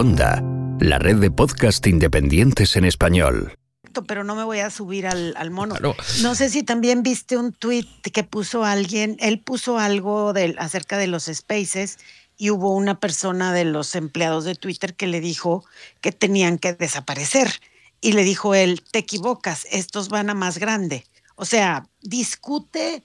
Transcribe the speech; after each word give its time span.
Onda, 0.00 0.44
la 0.78 1.00
red 1.00 1.16
de 1.16 1.28
podcast 1.28 1.84
independientes 1.88 2.76
en 2.76 2.84
español. 2.84 3.58
Pero 4.06 4.22
no 4.22 4.36
me 4.36 4.44
voy 4.44 4.60
a 4.60 4.70
subir 4.70 5.08
al, 5.08 5.50
mono. 5.50 5.74
No 6.22 6.34
sé 6.36 6.50
si 6.50 6.62
también 6.62 7.02
viste 7.02 7.36
un 7.36 7.52
tweet 7.52 7.88
que 8.12 8.22
puso 8.22 8.64
alguien, 8.64 9.16
él 9.18 9.40
puso 9.40 9.76
algo 9.76 10.32
acerca 10.58 10.98
de 10.98 11.08
los 11.08 11.24
spaces 11.24 11.98
y 12.36 12.50
hubo 12.50 12.76
una 12.76 13.00
persona 13.00 13.52
de 13.52 13.64
los 13.64 13.96
empleados 13.96 14.44
de 14.44 14.54
Twitter 14.54 14.94
que 14.94 15.08
le 15.08 15.20
dijo 15.20 15.64
que 16.00 16.12
tenían 16.12 16.58
que 16.58 16.74
desaparecer. 16.74 17.50
Y 18.00 18.12
le 18.12 18.22
dijo 18.22 18.54
él, 18.54 18.84
te 18.92 19.00
equivocas, 19.00 19.66
estos 19.68 20.10
van 20.10 20.30
a 20.30 20.34
más 20.34 20.58
grande. 20.58 21.04
O 21.34 21.44
sea, 21.44 21.88
discute, 22.02 23.02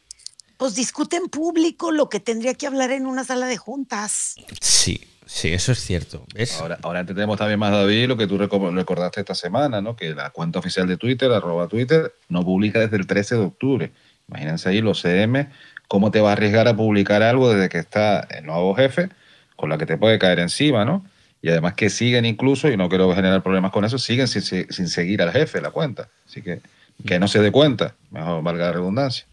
pues 0.57 0.75
discute 0.75 1.15
en 1.15 1.25
público 1.25 1.89
lo 1.89 2.07
que 2.07 2.19
tendría 2.19 2.53
que 2.53 2.67
hablar 2.67 2.91
en 2.91 3.07
una 3.07 3.23
sala 3.23 3.47
de 3.47 3.57
juntas. 3.57 4.35
Sí, 4.61 5.01
sí, 5.33 5.53
eso 5.53 5.71
es 5.71 5.79
cierto. 5.79 6.25
Ahora, 6.59 6.77
ahora 6.81 6.99
entendemos 7.01 7.37
también 7.37 7.59
más, 7.59 7.71
David, 7.71 8.07
lo 8.07 8.17
que 8.17 8.27
tú 8.27 8.37
recordaste 8.37 9.21
esta 9.21 9.35
semana, 9.35 9.81
¿no? 9.81 9.95
Que 9.95 10.13
la 10.13 10.29
cuenta 10.29 10.59
oficial 10.59 10.87
de 10.87 10.97
Twitter, 10.97 11.31
arroba 11.31 11.67
Twitter, 11.67 12.13
no 12.29 12.43
publica 12.43 12.79
desde 12.79 12.97
el 12.97 13.07
13 13.07 13.35
de 13.35 13.41
octubre. 13.41 13.91
Imagínense 14.27 14.69
ahí 14.69 14.81
los 14.81 15.01
CM, 15.01 15.49
cómo 15.87 16.11
te 16.11 16.21
va 16.21 16.29
a 16.29 16.33
arriesgar 16.33 16.67
a 16.67 16.75
publicar 16.75 17.23
algo 17.23 17.53
desde 17.53 17.69
que 17.69 17.79
está 17.79 18.21
el 18.29 18.45
nuevo 18.45 18.73
jefe 18.75 19.09
con 19.55 19.69
la 19.69 19.77
que 19.77 19.85
te 19.85 19.97
puede 19.97 20.19
caer 20.19 20.39
encima, 20.39 20.85
¿no? 20.85 21.05
Y 21.41 21.49
además 21.49 21.73
que 21.73 21.89
siguen 21.89 22.25
incluso, 22.25 22.69
y 22.69 22.77
no 22.77 22.87
quiero 22.87 23.13
generar 23.13 23.43
problemas 23.43 23.71
con 23.71 23.83
eso, 23.83 23.97
siguen 23.97 24.27
sin, 24.27 24.41
seguir 24.87 25.21
al 25.21 25.31
jefe 25.31 25.59
la 25.61 25.71
cuenta. 25.71 26.09
Así 26.25 26.41
que 26.41 26.61
que 27.05 27.19
no 27.19 27.27
se 27.27 27.39
dé 27.39 27.51
cuenta, 27.51 27.95
mejor 28.11 28.43
valga 28.43 28.67
la 28.67 28.71
redundancia. 28.73 29.25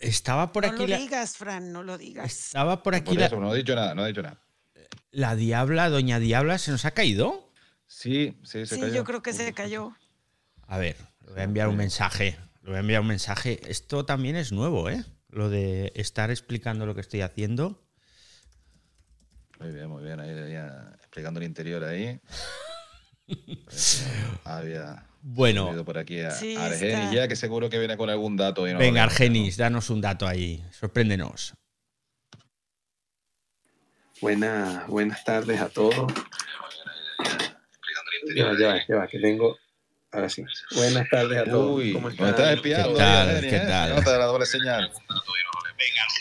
Estaba 0.00 0.52
por 0.52 0.64
aquí. 0.64 0.82
No 0.82 0.86
lo 0.86 0.96
digas, 0.98 1.36
Fran, 1.36 1.72
no 1.72 1.82
lo 1.82 1.98
digas. 1.98 2.46
Estaba 2.46 2.82
por 2.82 2.94
aquí. 2.94 3.16
la... 3.16 3.28
no 3.28 3.54
he 3.54 3.58
dicho 3.58 3.74
nada, 3.74 3.94
no 3.94 4.04
he 4.04 4.08
dicho 4.08 4.22
nada. 4.22 4.36
La 5.14 5.36
Diabla, 5.36 5.90
Doña 5.90 6.18
Diabla, 6.18 6.58
¿se 6.58 6.72
nos 6.72 6.84
ha 6.84 6.90
caído? 6.90 7.52
Sí, 7.86 8.36
sí, 8.42 8.66
se 8.66 8.74
sí, 8.74 8.92
yo 8.92 9.04
creo 9.04 9.22
que 9.22 9.32
se 9.32 9.52
cayó. 9.52 9.94
A 10.66 10.78
ver, 10.78 10.96
le 11.24 11.30
voy 11.30 11.40
a 11.40 11.44
enviar 11.44 11.68
un 11.68 11.76
mensaje. 11.76 12.36
Le 12.62 12.70
voy 12.70 12.76
a 12.78 12.80
enviar 12.80 13.00
un 13.00 13.06
mensaje. 13.06 13.60
Esto 13.70 14.04
también 14.04 14.34
es 14.34 14.50
nuevo, 14.50 14.90
¿eh? 14.90 15.04
Lo 15.28 15.50
de 15.50 15.92
estar 15.94 16.32
explicando 16.32 16.84
lo 16.84 16.96
que 16.96 17.00
estoy 17.00 17.20
haciendo. 17.20 17.80
Muy 19.60 19.70
bien, 19.70 19.88
muy 19.88 20.02
bien. 20.02 20.18
Ahí, 20.18 20.30
explicando 20.98 21.38
el 21.38 21.46
interior 21.46 21.84
ahí. 21.84 22.20
Había. 24.44 25.06
Bueno. 25.22 25.84
por 25.84 25.96
aquí 25.96 26.20
a 26.20 26.28
Argenis 26.28 27.12
ya, 27.12 27.28
que 27.28 27.36
seguro 27.36 27.70
que 27.70 27.78
viene 27.78 27.96
con 27.96 28.10
algún 28.10 28.36
dato. 28.36 28.64
Venga, 28.64 29.04
Argenis, 29.04 29.56
danos 29.56 29.90
un 29.90 30.00
dato 30.00 30.26
ahí. 30.26 30.64
Sorpréndenos. 30.72 31.54
Buenas, 34.20 34.86
buenas 34.88 35.24
tardes 35.24 35.60
a 35.60 35.68
todos. 35.68 36.12
Ya, 38.34 38.52
ya, 38.58 38.84
ya, 38.88 39.06
que 39.06 39.18
tengo. 39.18 39.56
Ahora 40.10 40.28
sí. 40.28 40.44
Buenas 40.76 41.08
tardes 41.10 41.38
a 41.38 41.44
todos. 41.44 41.78
Uy, 41.78 41.92
¿Cómo 41.92 42.08
estás? 42.08 42.30
¿Qué 42.30 42.34
tal? 42.34 42.62
¿Qué 42.62 42.96
tal? 42.96 43.40
¿Qué 43.40 44.02
tal? 44.04 44.18
la 44.18 44.26
doble 44.26 44.46
señal. 44.46 44.90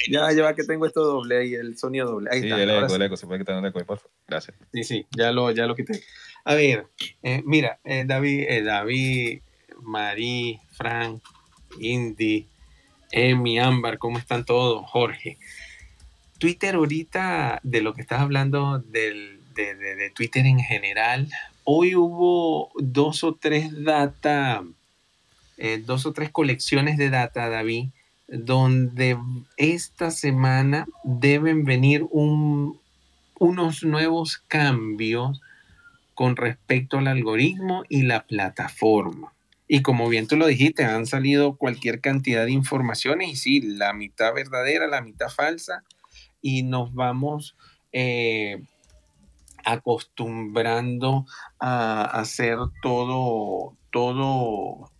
Ya, 0.09 0.31
ya 0.31 0.53
que 0.53 0.63
tengo 0.63 0.85
esto 0.85 1.03
doble 1.03 1.37
ahí, 1.37 1.53
el 1.53 1.77
sonido 1.77 2.07
doble. 2.11 2.29
Ahí 2.31 2.41
sí, 2.41 2.47
está. 2.47 2.61
el 2.61 2.69
eco, 2.69 2.95
el 2.95 3.01
eco, 3.03 3.15
se 3.15 3.25
puede 3.25 3.39
quitar 3.39 3.57
el 3.57 3.65
eco, 3.65 3.79
por 3.85 3.97
favor. 3.99 4.11
Gracias. 4.27 4.57
Sí, 4.73 4.83
sí, 4.83 5.07
ya 5.15 5.31
lo, 5.31 5.51
ya 5.51 5.65
lo 5.65 5.75
quité. 5.75 6.03
A 6.43 6.55
ver, 6.55 6.87
eh, 7.21 7.41
mira, 7.45 7.79
eh, 7.85 8.03
David, 8.05 8.45
eh, 8.49 8.63
David, 8.63 9.41
Marí, 9.81 10.59
Frank, 10.71 11.23
Indy, 11.79 12.47
Emi, 13.11 13.59
Ámbar, 13.59 13.97
¿cómo 13.97 14.17
están 14.17 14.43
todos? 14.43 14.83
Jorge. 14.89 15.37
Twitter 16.43 16.75
ahorita, 16.75 17.61
de 17.63 17.81
lo 17.81 17.93
que 17.93 18.01
estás 18.01 18.19
hablando 18.19 18.79
del, 18.79 19.39
de, 19.55 19.75
de, 19.75 20.09
Twitter 20.09 20.45
en 20.45 20.59
general, 20.59 21.29
hoy 21.63 21.95
hubo 21.95 22.69
dos 22.75 23.23
o 23.23 23.35
tres 23.35 23.85
data, 23.85 24.61
dos 25.85 26.05
o 26.05 26.11
tres 26.11 26.31
colecciones 26.31 26.97
de 26.97 27.09
data, 27.09 27.47
David, 27.47 27.91
donde 28.27 29.17
esta 29.55 30.11
semana 30.11 30.85
deben 31.05 31.63
venir 31.63 32.05
un, 32.11 32.77
unos 33.39 33.85
nuevos 33.85 34.43
cambios 34.49 35.39
con 36.13 36.35
respecto 36.35 36.97
al 36.97 37.07
algoritmo 37.07 37.85
y 37.87 38.01
la 38.01 38.25
plataforma. 38.25 39.31
Y 39.69 39.81
como 39.81 40.09
bien 40.09 40.27
tú 40.27 40.35
lo 40.35 40.47
dijiste, 40.47 40.83
han 40.83 41.05
salido 41.05 41.55
cualquier 41.55 42.01
cantidad 42.01 42.43
de 42.43 42.51
informaciones 42.51 43.29
y 43.29 43.35
sí, 43.37 43.61
la 43.61 43.93
mitad 43.93 44.33
verdadera, 44.33 44.87
la 44.87 44.99
mitad 44.99 45.29
falsa, 45.29 45.85
y 46.43 46.61
nos 46.61 46.93
vamos 46.93 47.55
eh, 47.93 48.61
acostumbrando 49.65 51.25
a 51.57 52.03
hacer 52.03 52.57
todo, 52.83 53.75
todo, 53.91 54.91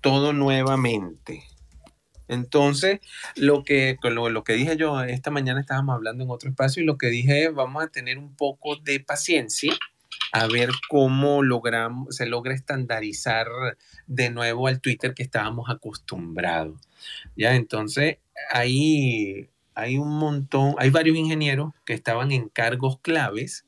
todo 0.00 0.32
nuevamente. 0.32 1.44
Entonces, 2.26 3.00
lo 3.36 3.64
que, 3.64 3.96
lo, 4.02 4.28
lo, 4.28 4.44
que 4.44 4.54
dije 4.54 4.76
yo, 4.76 5.02
esta 5.02 5.30
mañana 5.30 5.60
estábamos 5.60 5.94
hablando 5.94 6.24
en 6.24 6.30
otro 6.30 6.50
espacio 6.50 6.82
y 6.82 6.86
lo 6.86 6.98
que 6.98 7.08
dije 7.08 7.44
es, 7.44 7.54
vamos 7.54 7.84
a 7.84 7.88
tener 7.88 8.18
un 8.18 8.34
poco 8.34 8.76
de 8.76 9.00
paciencia 9.00 9.72
a 10.32 10.46
ver 10.46 10.70
cómo 10.88 11.42
logramos, 11.42 12.16
se 12.16 12.26
logra 12.26 12.54
estandarizar 12.54 13.46
de 14.06 14.30
nuevo 14.30 14.68
al 14.68 14.80
Twitter 14.80 15.14
que 15.14 15.22
estábamos 15.22 15.70
acostumbrados. 15.70 16.80
Ya, 17.36 17.54
entonces, 17.54 18.18
ahí 18.50 19.48
hay 19.78 19.96
un 19.96 20.18
montón, 20.18 20.74
hay 20.78 20.90
varios 20.90 21.16
ingenieros 21.16 21.72
que 21.84 21.94
estaban 21.94 22.32
en 22.32 22.48
cargos 22.48 22.98
claves 23.00 23.64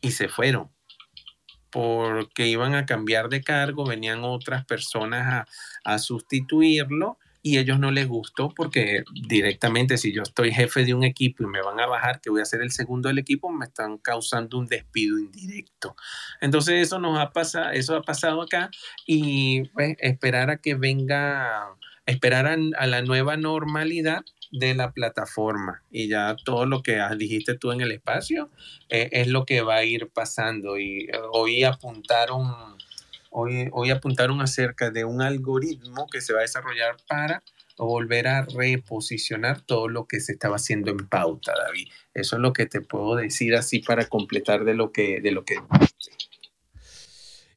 y 0.00 0.10
se 0.10 0.28
fueron 0.28 0.70
porque 1.70 2.46
iban 2.46 2.76
a 2.76 2.86
cambiar 2.86 3.28
de 3.28 3.42
cargo, 3.42 3.84
venían 3.84 4.22
otras 4.22 4.64
personas 4.64 5.46
a, 5.84 5.92
a 5.92 5.98
sustituirlo 5.98 7.18
y 7.46 7.58
ellos 7.58 7.78
no 7.78 7.90
les 7.90 8.08
gustó 8.08 8.48
porque 8.48 9.04
directamente 9.28 9.98
si 9.98 10.14
yo 10.14 10.22
estoy 10.22 10.50
jefe 10.50 10.84
de 10.84 10.94
un 10.94 11.04
equipo 11.04 11.42
y 11.42 11.46
me 11.46 11.60
van 11.60 11.78
a 11.78 11.86
bajar, 11.86 12.22
que 12.22 12.30
voy 12.30 12.40
a 12.40 12.46
ser 12.46 12.62
el 12.62 12.70
segundo 12.70 13.08
del 13.08 13.18
equipo, 13.18 13.50
me 13.50 13.66
están 13.66 13.98
causando 13.98 14.56
un 14.56 14.66
despido 14.66 15.18
indirecto. 15.18 15.94
Entonces 16.40 16.80
eso 16.80 16.98
nos 16.98 17.18
ha 17.18 17.32
pasado, 17.32 17.70
eso 17.72 17.96
ha 17.96 18.02
pasado 18.02 18.40
acá 18.40 18.70
y 19.06 19.68
pues, 19.70 19.94
esperar 19.98 20.48
a 20.48 20.56
que 20.56 20.74
venga, 20.74 21.68
esperar 22.06 22.46
a, 22.46 22.86
la 22.86 23.02
nueva 23.02 23.36
normalidad 23.36 24.24
de 24.58 24.74
la 24.74 24.92
plataforma 24.92 25.82
y 25.90 26.08
ya 26.08 26.36
todo 26.44 26.66
lo 26.66 26.82
que 26.82 27.00
dijiste 27.16 27.58
tú 27.58 27.72
en 27.72 27.80
el 27.80 27.92
espacio 27.92 28.50
eh, 28.88 29.08
es 29.12 29.28
lo 29.28 29.44
que 29.44 29.62
va 29.62 29.76
a 29.76 29.84
ir 29.84 30.08
pasando 30.08 30.78
y 30.78 31.04
eh, 31.04 31.12
hoy 31.32 31.64
apuntaron 31.64 32.74
Hoy, 33.36 33.90
apuntaron 33.90 34.40
acerca 34.40 34.92
de 34.92 35.04
un 35.04 35.20
algoritmo 35.20 36.06
que 36.06 36.20
se 36.20 36.32
va 36.32 36.38
a 36.38 36.42
desarrollar 36.42 36.98
para 37.08 37.42
volver 37.76 38.28
a 38.28 38.42
reposicionar 38.42 39.60
todo 39.60 39.88
lo 39.88 40.06
que 40.06 40.20
se 40.20 40.30
estaba 40.30 40.54
haciendo 40.54 40.92
en 40.92 41.08
pauta, 41.08 41.52
David. 41.66 41.88
Eso 42.14 42.36
es 42.36 42.42
lo 42.42 42.52
que 42.52 42.66
te 42.66 42.80
puedo 42.80 43.16
decir 43.16 43.56
así 43.56 43.80
para 43.80 44.06
completar 44.06 44.64
de 44.64 44.74
lo 44.74 44.92
que... 44.92 45.20
De 45.20 45.32
lo 45.32 45.44
que... 45.44 45.56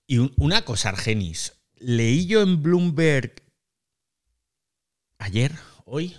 Y 0.07 0.31
una 0.37 0.65
cosa, 0.65 0.89
Argenis. 0.89 1.59
Leí 1.75 2.25
yo 2.25 2.41
en 2.41 2.63
Bloomberg 2.63 3.35
ayer, 5.19 5.51
hoy. 5.85 6.15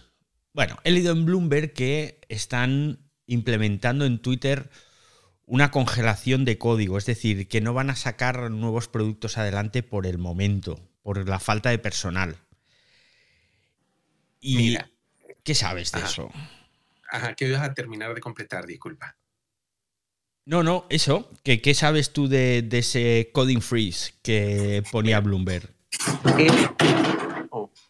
Bueno, 0.59 0.77
he 0.83 0.91
leído 0.91 1.13
en 1.13 1.25
Bloomberg 1.25 1.73
que 1.73 2.19
están 2.29 2.99
implementando 3.27 4.05
en 4.07 4.19
Twitter 4.19 4.71
una 5.47 5.71
congelación 5.71 6.45
de 6.45 6.59
código, 6.59 6.99
es 6.99 7.07
decir, 7.07 7.47
que 7.47 7.61
no 7.61 7.75
van 7.75 7.91
a 7.91 7.95
sacar 7.95 8.51
nuevos 8.51 8.89
productos 8.89 9.39
adelante 9.39 9.85
por 9.85 10.05
el 10.05 10.19
momento, 10.19 10.81
por 11.05 11.29
la 11.29 11.39
falta 11.39 11.71
de 11.71 11.79
personal. 11.79 12.39
Y 14.41 14.77
¿qué 15.45 15.55
sabes 15.55 15.93
de 15.93 16.01
eso? 16.01 16.29
Ajá, 17.09 17.35
que 17.35 17.47
ibas 17.47 17.63
a 17.63 17.73
terminar 17.73 18.13
de 18.13 18.21
completar, 18.21 18.67
disculpa. 18.67 19.17
No, 20.45 20.65
no, 20.65 20.87
eso. 20.91 21.31
¿Qué, 21.45 21.63
qué 21.63 21.73
sabes 21.73 22.13
tú 22.13 22.27
de, 22.27 22.69
ese 22.73 23.31
coding 23.33 23.61
freeze 23.61 24.15
que 24.23 24.83
ponía 24.91 25.21
Bloomberg? 25.21 25.73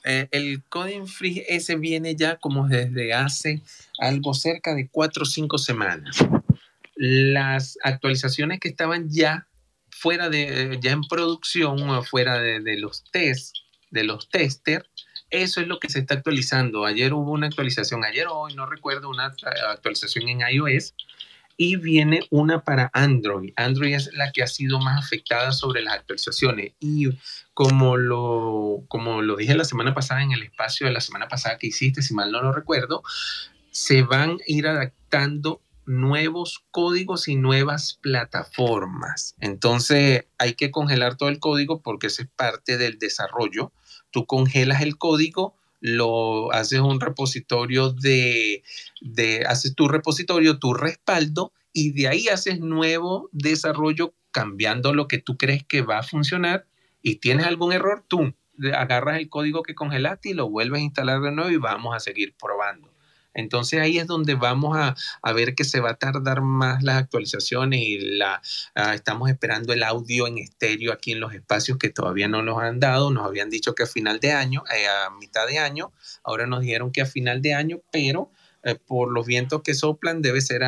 Eh, 0.08 0.28
el 0.32 0.64
coding 0.68 1.06
freeze 1.06 1.44
ese 1.48 1.76
viene 1.76 2.16
ya 2.16 2.36
como 2.36 2.66
desde 2.66 3.12
hace 3.12 3.62
algo 3.98 4.34
cerca 4.34 4.74
de 4.74 4.88
cuatro 4.88 5.22
o 5.22 5.26
cinco 5.26 5.58
semanas 5.58 6.16
las 6.98 7.78
actualizaciones 7.84 8.58
que 8.58 8.68
estaban 8.68 9.08
ya 9.08 9.46
fuera 9.88 10.28
de, 10.28 10.78
ya 10.82 10.90
en 10.90 11.02
producción 11.02 11.88
o 11.88 12.02
fuera 12.02 12.40
de, 12.40 12.76
los 12.76 13.04
test, 13.12 13.56
de 13.90 14.02
los 14.02 14.28
testers, 14.28 14.88
eso 15.30 15.60
es 15.60 15.68
lo 15.68 15.78
que 15.78 15.88
se 15.88 16.00
está 16.00 16.14
actualizando. 16.14 16.84
Ayer 16.84 17.12
hubo 17.12 17.30
una 17.32 17.46
actualización, 17.46 18.04
ayer 18.04 18.26
o 18.26 18.34
hoy, 18.34 18.54
no 18.54 18.66
recuerdo, 18.66 19.10
una 19.10 19.32
actualización 19.70 20.28
en 20.28 20.40
iOS 20.40 20.94
y 21.60 21.76
viene 21.76 22.20
una 22.30 22.62
para 22.62 22.88
Android. 22.94 23.52
Android 23.56 23.94
es 23.94 24.10
la 24.14 24.30
que 24.32 24.42
ha 24.42 24.46
sido 24.46 24.78
más 24.78 25.04
afectada 25.04 25.52
sobre 25.52 25.82
las 25.82 25.94
actualizaciones 25.94 26.72
y 26.78 27.08
como 27.52 27.96
lo, 27.96 28.84
como 28.88 29.20
lo 29.20 29.36
dije 29.36 29.56
la 29.56 29.64
semana 29.64 29.92
pasada 29.92 30.22
en 30.22 30.30
el 30.30 30.44
espacio 30.44 30.86
de 30.86 30.92
la 30.92 31.00
semana 31.00 31.26
pasada 31.26 31.58
que 31.58 31.66
hiciste, 31.66 32.00
si 32.00 32.14
mal 32.14 32.30
no 32.30 32.40
lo 32.40 32.52
recuerdo, 32.52 33.02
se 33.72 34.02
van 34.02 34.30
a 34.30 34.36
ir 34.46 34.68
adaptando 34.68 35.60
nuevos 35.84 36.64
códigos 36.70 37.26
y 37.26 37.34
nuevas 37.34 37.98
plataformas. 38.00 39.34
Entonces 39.40 40.26
hay 40.38 40.54
que 40.54 40.70
congelar 40.70 41.16
todo 41.16 41.28
el 41.28 41.40
código 41.40 41.82
porque 41.82 42.06
ese 42.06 42.22
es 42.22 42.28
parte 42.28 42.78
del 42.78 43.00
desarrollo. 43.00 43.72
Tú 44.12 44.26
congelas 44.26 44.80
el 44.82 44.96
código, 44.96 45.56
lo 45.80 46.52
haces 46.52 46.80
un 46.80 47.00
repositorio 47.00 47.92
de, 47.92 48.62
de 49.00 49.44
haces 49.46 49.74
tu 49.74 49.88
repositorio, 49.88 50.58
tu 50.58 50.74
respaldo 50.74 51.52
y 51.72 51.92
de 51.92 52.08
ahí 52.08 52.28
haces 52.28 52.60
nuevo 52.60 53.28
desarrollo 53.32 54.14
cambiando 54.30 54.92
lo 54.94 55.08
que 55.08 55.18
tú 55.18 55.36
crees 55.36 55.64
que 55.64 55.82
va 55.82 55.98
a 55.98 56.02
funcionar 56.02 56.66
y 57.02 57.16
tienes 57.16 57.46
algún 57.46 57.72
error, 57.72 58.04
tú 58.06 58.34
agarras 58.74 59.18
el 59.18 59.28
código 59.28 59.62
que 59.62 59.74
congelaste 59.74 60.30
y 60.30 60.34
lo 60.34 60.48
vuelves 60.48 60.80
a 60.80 60.84
instalar 60.84 61.20
de 61.20 61.32
nuevo 61.32 61.50
y 61.50 61.56
vamos 61.56 61.94
a 61.94 62.00
seguir 62.00 62.34
probando. 62.40 62.92
Entonces 63.34 63.80
ahí 63.80 63.98
es 63.98 64.06
donde 64.06 64.34
vamos 64.34 64.76
a, 64.76 64.94
ver 65.32 65.54
que 65.54 65.64
se 65.64 65.80
va 65.80 65.90
a 65.90 65.98
tardar 65.98 66.40
más 66.40 66.82
las 66.82 66.96
actualizaciones 66.96 67.80
y 67.80 67.98
la, 68.16 68.42
ah, 68.74 68.94
estamos 68.94 69.30
esperando 69.30 69.72
el 69.72 69.82
audio 69.82 70.26
en 70.26 70.38
estéreo 70.38 70.92
aquí 70.92 71.12
en 71.12 71.20
los 71.20 71.34
espacios 71.34 71.78
que 71.78 71.90
todavía 71.90 72.28
no 72.28 72.42
nos 72.42 72.60
han 72.60 72.80
dado. 72.80 73.10
Nos 73.10 73.26
habían 73.26 73.50
dicho 73.50 73.74
que 73.74 73.84
a 73.84 73.86
final 73.86 74.20
de 74.20 74.32
año, 74.32 74.64
eh, 74.74 74.86
a 74.86 75.10
mitad 75.10 75.46
de 75.46 75.58
año, 75.58 75.92
ahora 76.24 76.46
nos 76.46 76.62
dijeron 76.62 76.90
que 76.90 77.02
a 77.02 77.06
final 77.06 77.42
de 77.42 77.54
año, 77.54 77.80
pero 77.92 78.32
eh, 78.64 78.74
por 78.74 79.12
los 79.12 79.24
vientos 79.26 79.62
que 79.62 79.74
soplan 79.74 80.20
debe 80.20 80.40
ser 80.40 80.62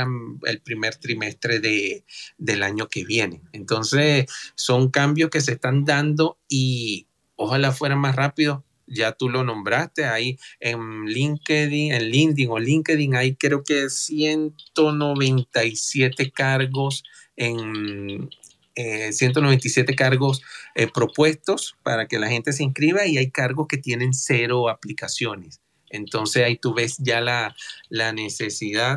el 0.45 0.61
primer 0.61 0.95
trimestre 0.97 1.59
de, 1.59 2.05
del 2.39 2.63
año 2.63 2.89
que 2.89 3.05
viene. 3.05 3.43
Entonces 3.53 4.27
son 4.55 4.91
cambios 4.91 5.31
que 5.31 5.41
se 5.41 5.53
están 5.53 5.85
dando 5.85 6.39
y 6.49 7.09
ojalá 7.35 7.73
fueran 7.73 7.99
más 7.99 8.15
rápido 8.15 8.65
ya 8.91 9.13
tú 9.13 9.29
lo 9.29 9.45
nombraste, 9.45 10.05
ahí 10.05 10.37
en 10.59 11.07
LinkedIn, 11.07 11.93
en 11.93 12.11
LinkedIn 12.11 12.51
o 12.51 12.59
LinkedIn 12.59 13.15
hay 13.15 13.37
creo 13.37 13.63
que 13.63 13.89
197 13.89 16.33
cargos 16.33 17.05
en 17.37 18.29
197 18.75 19.93
eh, 19.93 19.97
cargos 19.97 20.43
eh, 20.75 20.89
propuestos 20.93 21.77
para 21.83 22.09
que 22.09 22.19
la 22.19 22.29
gente 22.29 22.53
se 22.53 22.65
inscriba 22.65 23.07
y 23.07 23.17
hay 23.19 23.31
cargos 23.31 23.69
que 23.69 23.79
tienen 23.79 24.13
cero 24.13 24.69
aplicaciones. 24.69 25.61
Entonces 25.89 26.45
ahí 26.45 26.57
tú 26.57 26.75
ves 26.75 26.97
ya 26.99 27.21
la, 27.21 27.55
la 27.89 28.13
necesidad 28.13 28.97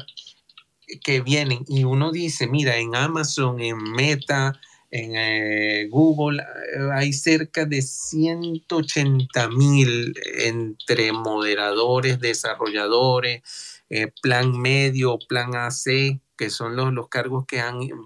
que 1.03 1.21
vienen 1.21 1.63
y 1.67 1.85
uno 1.85 2.11
dice, 2.11 2.47
mira, 2.47 2.77
en 2.77 2.95
Amazon, 2.95 3.61
en 3.61 3.77
Meta, 3.77 4.59
en 4.93 5.15
eh, 5.15 5.87
Google 5.89 6.39
eh, 6.39 6.89
hay 6.93 7.13
cerca 7.13 7.65
de 7.65 7.81
180 7.81 9.49
mil 9.49 10.13
entre 10.37 11.11
moderadores, 11.11 12.19
desarrolladores, 12.19 13.41
eh, 13.89 14.11
plan 14.21 14.55
medio, 14.55 15.17
plan 15.17 15.55
AC, 15.55 16.21
que 16.37 16.51
son 16.51 16.75
los, 16.75 16.93
los 16.93 17.09
cargos 17.09 17.47
que 17.47 17.59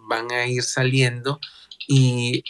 van 0.07 0.31
a 0.31 0.47
ir 0.47 0.63
saliendo 0.63 1.41
y 1.87 2.43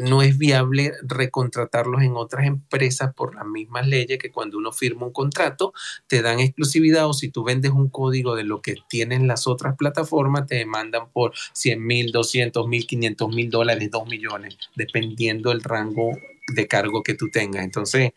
no 0.00 0.22
es 0.22 0.38
viable 0.38 0.92
recontratarlos 1.02 2.02
en 2.02 2.16
otras 2.16 2.46
empresas 2.46 3.12
por 3.14 3.34
las 3.34 3.46
mismas 3.46 3.86
leyes 3.86 4.18
que 4.18 4.30
cuando 4.30 4.56
uno 4.56 4.72
firma 4.72 5.06
un 5.06 5.12
contrato 5.12 5.74
te 6.06 6.22
dan 6.22 6.40
exclusividad 6.40 7.06
o 7.06 7.12
si 7.12 7.28
tú 7.28 7.44
vendes 7.44 7.72
un 7.72 7.90
código 7.90 8.34
de 8.34 8.44
lo 8.44 8.62
que 8.62 8.76
tienen 8.88 9.28
las 9.28 9.46
otras 9.46 9.76
plataformas 9.76 10.46
te 10.46 10.56
demandan 10.56 11.10
por 11.12 11.32
100 11.52 11.86
mil, 11.86 12.10
200 12.10 12.66
mil, 12.66 12.86
500 12.86 13.28
mil 13.28 13.50
dólares, 13.50 13.90
2 13.90 14.08
millones, 14.08 14.56
dependiendo 14.74 15.52
el 15.52 15.62
rango 15.62 16.16
de 16.54 16.66
cargo 16.66 17.02
que 17.02 17.14
tú 17.14 17.28
tengas. 17.30 17.64
Entonces, 17.64 18.12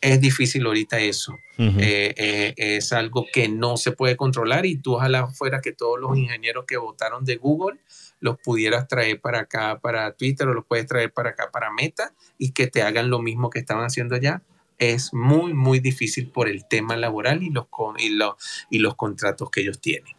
es 0.00 0.20
difícil 0.20 0.66
ahorita 0.66 0.98
eso. 0.98 1.38
Eh, 1.58 2.12
eh, 2.16 2.54
es 2.56 2.92
algo 2.92 3.24
que 3.32 3.48
no 3.48 3.76
se 3.76 3.92
puede 3.92 4.16
controlar 4.16 4.66
y 4.66 4.76
tú 4.76 4.94
ojalá 4.94 5.28
fuera 5.28 5.60
que 5.60 5.72
todos 5.72 6.00
los 6.00 6.18
ingenieros 6.18 6.64
que 6.66 6.76
votaron 6.76 7.24
de 7.24 7.36
Google 7.36 7.78
los 8.22 8.38
pudieras 8.38 8.86
traer 8.86 9.20
para 9.20 9.40
acá, 9.40 9.80
para 9.80 10.12
Twitter, 10.12 10.46
o 10.46 10.54
los 10.54 10.64
puedes 10.64 10.86
traer 10.86 11.12
para 11.12 11.30
acá, 11.30 11.50
para 11.52 11.72
Meta, 11.72 12.14
y 12.38 12.52
que 12.52 12.68
te 12.68 12.82
hagan 12.82 13.10
lo 13.10 13.18
mismo 13.18 13.50
que 13.50 13.58
estaban 13.58 13.84
haciendo 13.84 14.14
allá. 14.14 14.42
Es 14.78 15.12
muy, 15.12 15.52
muy 15.54 15.80
difícil 15.80 16.28
por 16.28 16.48
el 16.48 16.66
tema 16.66 16.96
laboral 16.96 17.42
y 17.42 17.50
los, 17.50 17.66
y 17.98 18.10
los, 18.10 18.34
y 18.70 18.78
los 18.78 18.94
contratos 18.94 19.50
que 19.50 19.62
ellos 19.62 19.80
tienen. 19.80 20.14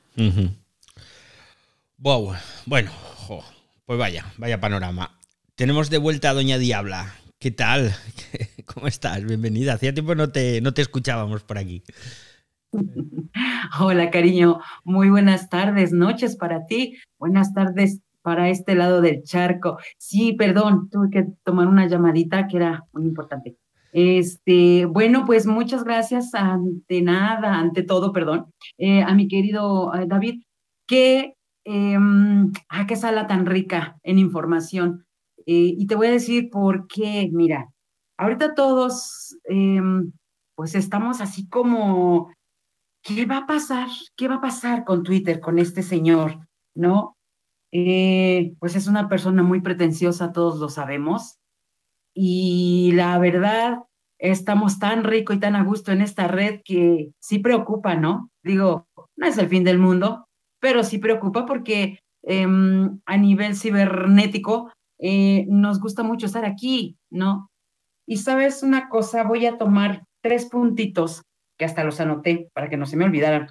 Wow, 1.98 2.36
bueno, 2.66 2.92
pues 3.86 3.98
vaya, 3.98 4.34
vaya 4.38 4.60
panorama. 4.60 5.18
Tenemos 5.56 5.90
de 5.90 5.98
vuelta 5.98 6.30
a 6.30 6.34
Doña 6.34 6.58
Diabla. 6.58 7.16
¿Qué 7.40 7.52
tal? 7.52 7.96
¿Cómo 8.66 8.88
estás? 8.88 9.24
Bienvenida. 9.24 9.74
Hacía 9.74 9.94
tiempo 9.94 10.14
no 10.14 10.30
te, 10.30 10.60
no 10.60 10.74
te 10.74 10.82
escuchábamos 10.82 11.44
por 11.44 11.58
aquí. 11.58 11.84
Hola, 13.80 14.10
cariño. 14.10 14.60
Muy 14.84 15.10
buenas 15.10 15.50
tardes, 15.50 15.92
noches 15.94 16.36
para 16.36 16.66
ti. 16.66 16.98
Buenas 17.20 17.54
tardes 17.54 18.02
para 18.22 18.50
este 18.50 18.76
lado 18.76 19.02
del 19.02 19.24
charco. 19.24 19.78
Sí, 19.98 20.34
perdón, 20.34 20.90
tuve 20.90 21.10
que 21.10 21.28
tomar 21.44 21.68
una 21.68 21.88
llamadita 21.88 22.48
que 22.48 22.58
era 22.58 22.86
muy 22.94 23.04
importante. 23.04 23.58
Este, 23.92 24.86
bueno, 24.86 25.26
pues 25.26 25.46
muchas 25.46 25.84
gracias 25.84 26.34
ante 26.34 27.02
nada, 27.02 27.60
ante 27.60 27.84
todo, 27.84 28.12
perdón, 28.12 28.48
eh, 28.78 29.04
a 29.04 29.14
mi 29.14 29.28
querido 29.28 29.94
eh, 29.94 30.06
David, 30.08 30.42
que, 30.88 31.36
eh, 31.66 31.98
ah, 32.70 32.88
qué 32.88 32.96
sala 32.96 33.28
tan 33.28 33.46
rica 33.46 33.98
en 34.04 34.18
información. 34.18 35.06
Eh, 35.46 35.76
y 35.78 35.86
te 35.86 35.96
voy 35.96 36.08
a 36.08 36.12
decir 36.12 36.50
por 36.50 36.88
qué, 36.88 37.30
mira, 37.32 37.68
ahorita 38.18 38.56
todos, 38.56 39.38
em, 39.46 40.12
pues 40.56 40.76
estamos 40.76 41.22
así 41.22 41.48
como 41.50 42.30
¿qué 43.04 43.26
va 43.26 43.40
a 43.40 43.46
pasar? 43.46 43.90
¿Qué 44.16 44.28
va 44.28 44.36
a 44.36 44.42
pasar 44.42 44.86
con 44.86 45.04
Twitter, 45.04 45.40
con 45.40 45.60
este 45.60 45.84
señor? 45.84 46.48
¿No? 46.74 47.18
Eh, 47.72 48.56
pues 48.60 48.76
es 48.76 48.88
una 48.88 49.10
persona 49.10 49.44
muy 49.44 49.62
pretenciosa, 49.62 50.32
todos 50.32 50.60
lo 50.60 50.70
sabemos. 50.70 51.40
Y 52.16 52.92
la 52.94 53.18
verdad, 53.20 53.80
estamos 54.20 54.80
tan 54.80 55.04
rico 55.04 55.34
y 55.34 55.40
tan 55.40 55.56
a 55.56 55.64
gusto 55.64 55.92
en 55.92 56.02
esta 56.02 56.28
red 56.28 56.62
que 56.64 57.12
sí 57.20 57.40
preocupa, 57.40 57.96
¿no? 57.96 58.30
Digo, 58.44 58.88
no 59.18 59.28
es 59.28 59.38
el 59.38 59.50
fin 59.50 59.64
del 59.64 59.80
mundo, 59.80 60.28
pero 60.60 60.84
sí 60.84 61.00
preocupa 61.00 61.46
porque 61.46 62.00
em, 62.24 63.00
a 63.06 63.18
nivel 63.18 63.56
cibernético 63.56 64.72
eh, 65.00 65.46
nos 65.50 65.80
gusta 65.80 66.04
mucho 66.04 66.28
estar 66.28 66.46
aquí, 66.46 66.98
¿no? 67.10 67.50
Y 68.08 68.18
sabes 68.18 68.64
una 68.64 68.90
cosa, 68.90 69.24
voy 69.24 69.46
a 69.46 69.58
tomar 69.58 70.04
tres 70.22 70.46
puntitos 70.46 71.24
que 71.64 71.66
hasta 71.66 71.86
los 71.86 72.02
anoté 72.02 72.50
para 72.54 72.70
que 72.70 72.76
no 72.76 72.86
se 72.86 72.98
me 72.98 73.06
olvidaran, 73.06 73.48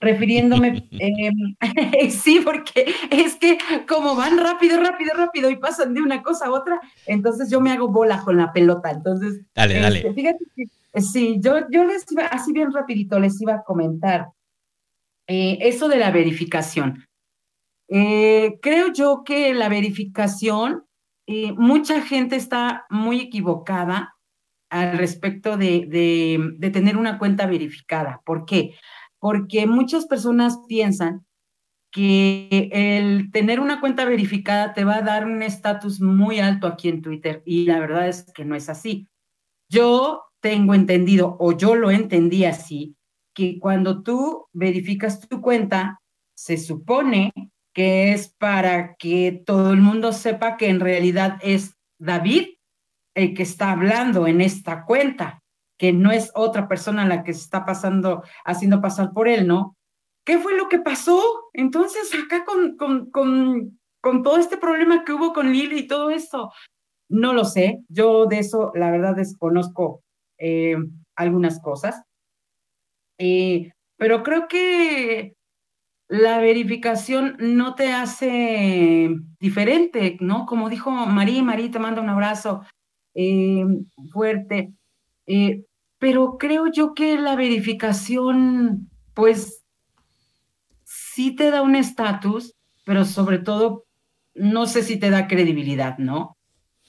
refiriéndome, 0.00 0.88
em, 0.98 1.54
sí, 2.10 2.40
porque 2.44 2.92
es 3.10 3.36
que 3.36 3.56
como 3.88 4.16
van 4.16 4.36
rápido, 4.38 4.80
rápido, 4.80 5.14
rápido 5.14 5.48
y 5.48 5.56
pasan 5.56 5.94
de 5.94 6.02
una 6.02 6.24
cosa 6.24 6.46
a 6.46 6.50
otra, 6.50 6.80
entonces 7.06 7.48
yo 7.50 7.60
me 7.60 7.70
hago 7.70 7.86
bola 7.86 8.20
con 8.22 8.36
la 8.36 8.52
pelota, 8.52 8.90
entonces... 8.90 9.42
Dale, 9.54 9.78
dale. 9.78 9.98
Este, 9.98 10.12
fíjate 10.12 10.44
que, 10.56 11.00
sí, 11.00 11.36
yo, 11.38 11.70
yo 11.70 11.84
les 11.84 12.04
iba, 12.10 12.24
así 12.24 12.52
bien 12.52 12.72
rapidito, 12.72 13.20
les 13.20 13.40
iba 13.40 13.54
a 13.54 13.62
comentar 13.62 14.26
eh, 15.28 15.58
eso 15.60 15.86
de 15.88 15.98
la 15.98 16.10
verificación. 16.10 17.06
Eh, 17.86 18.58
creo 18.60 18.92
yo 18.92 19.22
que 19.24 19.54
la 19.54 19.68
verificación, 19.68 20.84
eh, 21.28 21.52
mucha 21.52 22.02
gente 22.02 22.34
está 22.34 22.86
muy 22.90 23.20
equivocada 23.20 24.16
al 24.72 24.96
respecto 24.96 25.58
de, 25.58 25.86
de, 26.58 26.70
tener 26.70 26.96
una 26.96 27.18
cuenta 27.18 27.44
verificada. 27.44 28.22
¿Por 28.24 28.46
qué? 28.46 28.74
Porque 29.18 29.66
muchas 29.66 30.06
personas 30.06 30.60
piensan 30.66 31.26
que 31.90 32.70
el 32.72 33.30
tener 33.32 33.60
una 33.60 33.80
cuenta 33.80 34.06
verificada 34.06 34.72
te 34.72 34.84
va 34.84 34.96
a 34.96 35.02
dar 35.02 35.26
un 35.26 35.42
estatus 35.42 36.00
muy 36.00 36.40
alto 36.40 36.66
aquí 36.66 36.88
en 36.88 37.02
Twitter 37.02 37.42
y 37.44 37.66
la 37.66 37.80
verdad 37.80 38.08
es 38.08 38.32
que 38.32 38.46
no 38.46 38.54
es 38.54 38.70
así. 38.70 39.08
Yo 39.68 40.22
tengo 40.40 40.72
entendido, 40.72 41.36
o 41.38 41.54
yo 41.54 41.74
lo 41.74 41.90
entendí 41.90 42.46
así, 42.46 42.96
que 43.34 43.58
cuando 43.58 44.02
tú 44.02 44.46
verificas 44.54 45.20
tu 45.28 45.42
cuenta, 45.42 46.00
se 46.34 46.56
supone 46.56 47.34
que 47.74 48.12
es 48.14 48.30
para 48.38 48.94
que 48.96 49.42
todo 49.44 49.74
el 49.74 49.82
mundo 49.82 50.14
sepa 50.14 50.56
que 50.56 50.70
en 50.70 50.80
realidad 50.80 51.38
es 51.42 51.76
David 51.98 52.46
el 53.14 53.34
que 53.34 53.42
está 53.42 53.72
hablando 53.72 54.26
en 54.26 54.40
esta 54.40 54.84
cuenta, 54.84 55.42
que 55.78 55.92
no 55.92 56.10
es 56.10 56.30
otra 56.34 56.68
persona 56.68 57.06
la 57.06 57.24
que 57.24 57.32
se 57.32 57.40
está 57.40 57.64
pasando, 57.64 58.22
haciendo 58.44 58.80
pasar 58.80 59.12
por 59.12 59.28
él, 59.28 59.46
¿no? 59.46 59.76
¿Qué 60.24 60.38
fue 60.38 60.56
lo 60.56 60.68
que 60.68 60.78
pasó? 60.78 61.20
Entonces, 61.52 62.10
acá 62.14 62.44
con, 62.44 62.76
con, 62.76 63.10
con, 63.10 63.80
con 64.00 64.22
todo 64.22 64.38
este 64.38 64.56
problema 64.56 65.04
que 65.04 65.12
hubo 65.12 65.32
con 65.32 65.52
Lili 65.52 65.80
y 65.80 65.86
todo 65.86 66.10
esto, 66.10 66.52
no 67.08 67.32
lo 67.32 67.44
sé. 67.44 67.80
Yo 67.88 68.26
de 68.26 68.38
eso, 68.38 68.72
la 68.74 68.90
verdad, 68.90 69.16
desconozco 69.16 70.02
eh, 70.38 70.76
algunas 71.16 71.60
cosas. 71.60 72.02
Eh, 73.18 73.72
pero 73.96 74.22
creo 74.22 74.48
que 74.48 75.34
la 76.08 76.38
verificación 76.38 77.36
no 77.38 77.74
te 77.74 77.92
hace 77.92 79.10
diferente, 79.40 80.16
¿no? 80.20 80.46
Como 80.46 80.68
dijo 80.68 80.90
María, 80.90 81.42
María 81.42 81.70
te 81.70 81.78
manda 81.78 82.02
un 82.02 82.10
abrazo. 82.10 82.62
Eh, 83.14 83.64
fuerte. 84.10 84.72
Eh, 85.26 85.64
pero 85.98 86.36
creo 86.38 86.66
yo 86.72 86.94
que 86.94 87.18
la 87.18 87.36
verificación, 87.36 88.90
pues, 89.14 89.62
sí 90.84 91.34
te 91.36 91.50
da 91.50 91.62
un 91.62 91.76
estatus, 91.76 92.54
pero 92.84 93.04
sobre 93.04 93.38
todo, 93.38 93.84
no 94.34 94.66
sé 94.66 94.82
si 94.82 94.96
te 94.98 95.10
da 95.10 95.28
credibilidad, 95.28 95.98
¿no? 95.98 96.36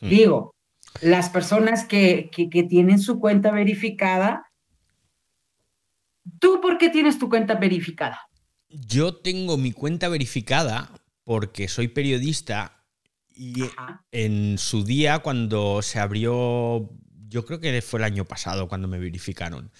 Hmm. 0.01 0.09
Digo, 0.09 0.55
las 1.01 1.29
personas 1.29 1.85
que, 1.85 2.29
que, 2.31 2.49
que 2.49 2.63
tienen 2.63 2.99
su 2.99 3.19
cuenta 3.19 3.51
verificada, 3.51 4.51
¿tú 6.39 6.59
por 6.61 6.77
qué 6.77 6.89
tienes 6.89 7.19
tu 7.19 7.29
cuenta 7.29 7.55
verificada? 7.55 8.19
Yo 8.69 9.15
tengo 9.15 9.57
mi 9.57 9.71
cuenta 9.71 10.09
verificada 10.09 10.89
porque 11.23 11.67
soy 11.67 11.87
periodista 11.87 12.82
y 13.35 13.63
en 14.11 14.57
su 14.57 14.83
día 14.83 15.19
cuando 15.19 15.81
se 15.81 15.99
abrió, 15.99 16.89
yo 17.27 17.45
creo 17.45 17.59
que 17.59 17.81
fue 17.81 17.99
el 17.99 18.05
año 18.05 18.25
pasado 18.25 18.67
cuando 18.67 18.87
me 18.87 18.99
verificaron, 18.99 19.71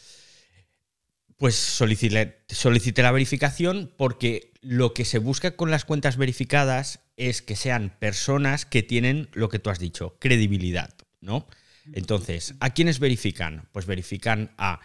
pues 1.37 1.55
solicité, 1.55 2.43
solicité 2.47 3.03
la 3.03 3.11
verificación 3.11 3.91
porque 3.97 4.53
lo 4.61 4.93
que 4.93 5.05
se 5.05 5.19
busca 5.19 5.55
con 5.55 5.71
las 5.71 5.85
cuentas 5.85 6.17
verificadas 6.17 7.01
es 7.17 7.41
que 7.41 7.55
sean 7.55 7.95
personas 7.99 8.65
que 8.65 8.83
tienen 8.83 9.29
lo 9.33 9.49
que 9.49 9.59
tú 9.59 9.69
has 9.69 9.79
dicho, 9.79 10.17
credibilidad, 10.19 10.93
¿no? 11.21 11.47
Entonces, 11.91 12.55
¿a 12.59 12.69
quiénes 12.69 12.99
verifican? 12.99 13.67
Pues 13.73 13.85
verifican 13.85 14.51
a 14.57 14.79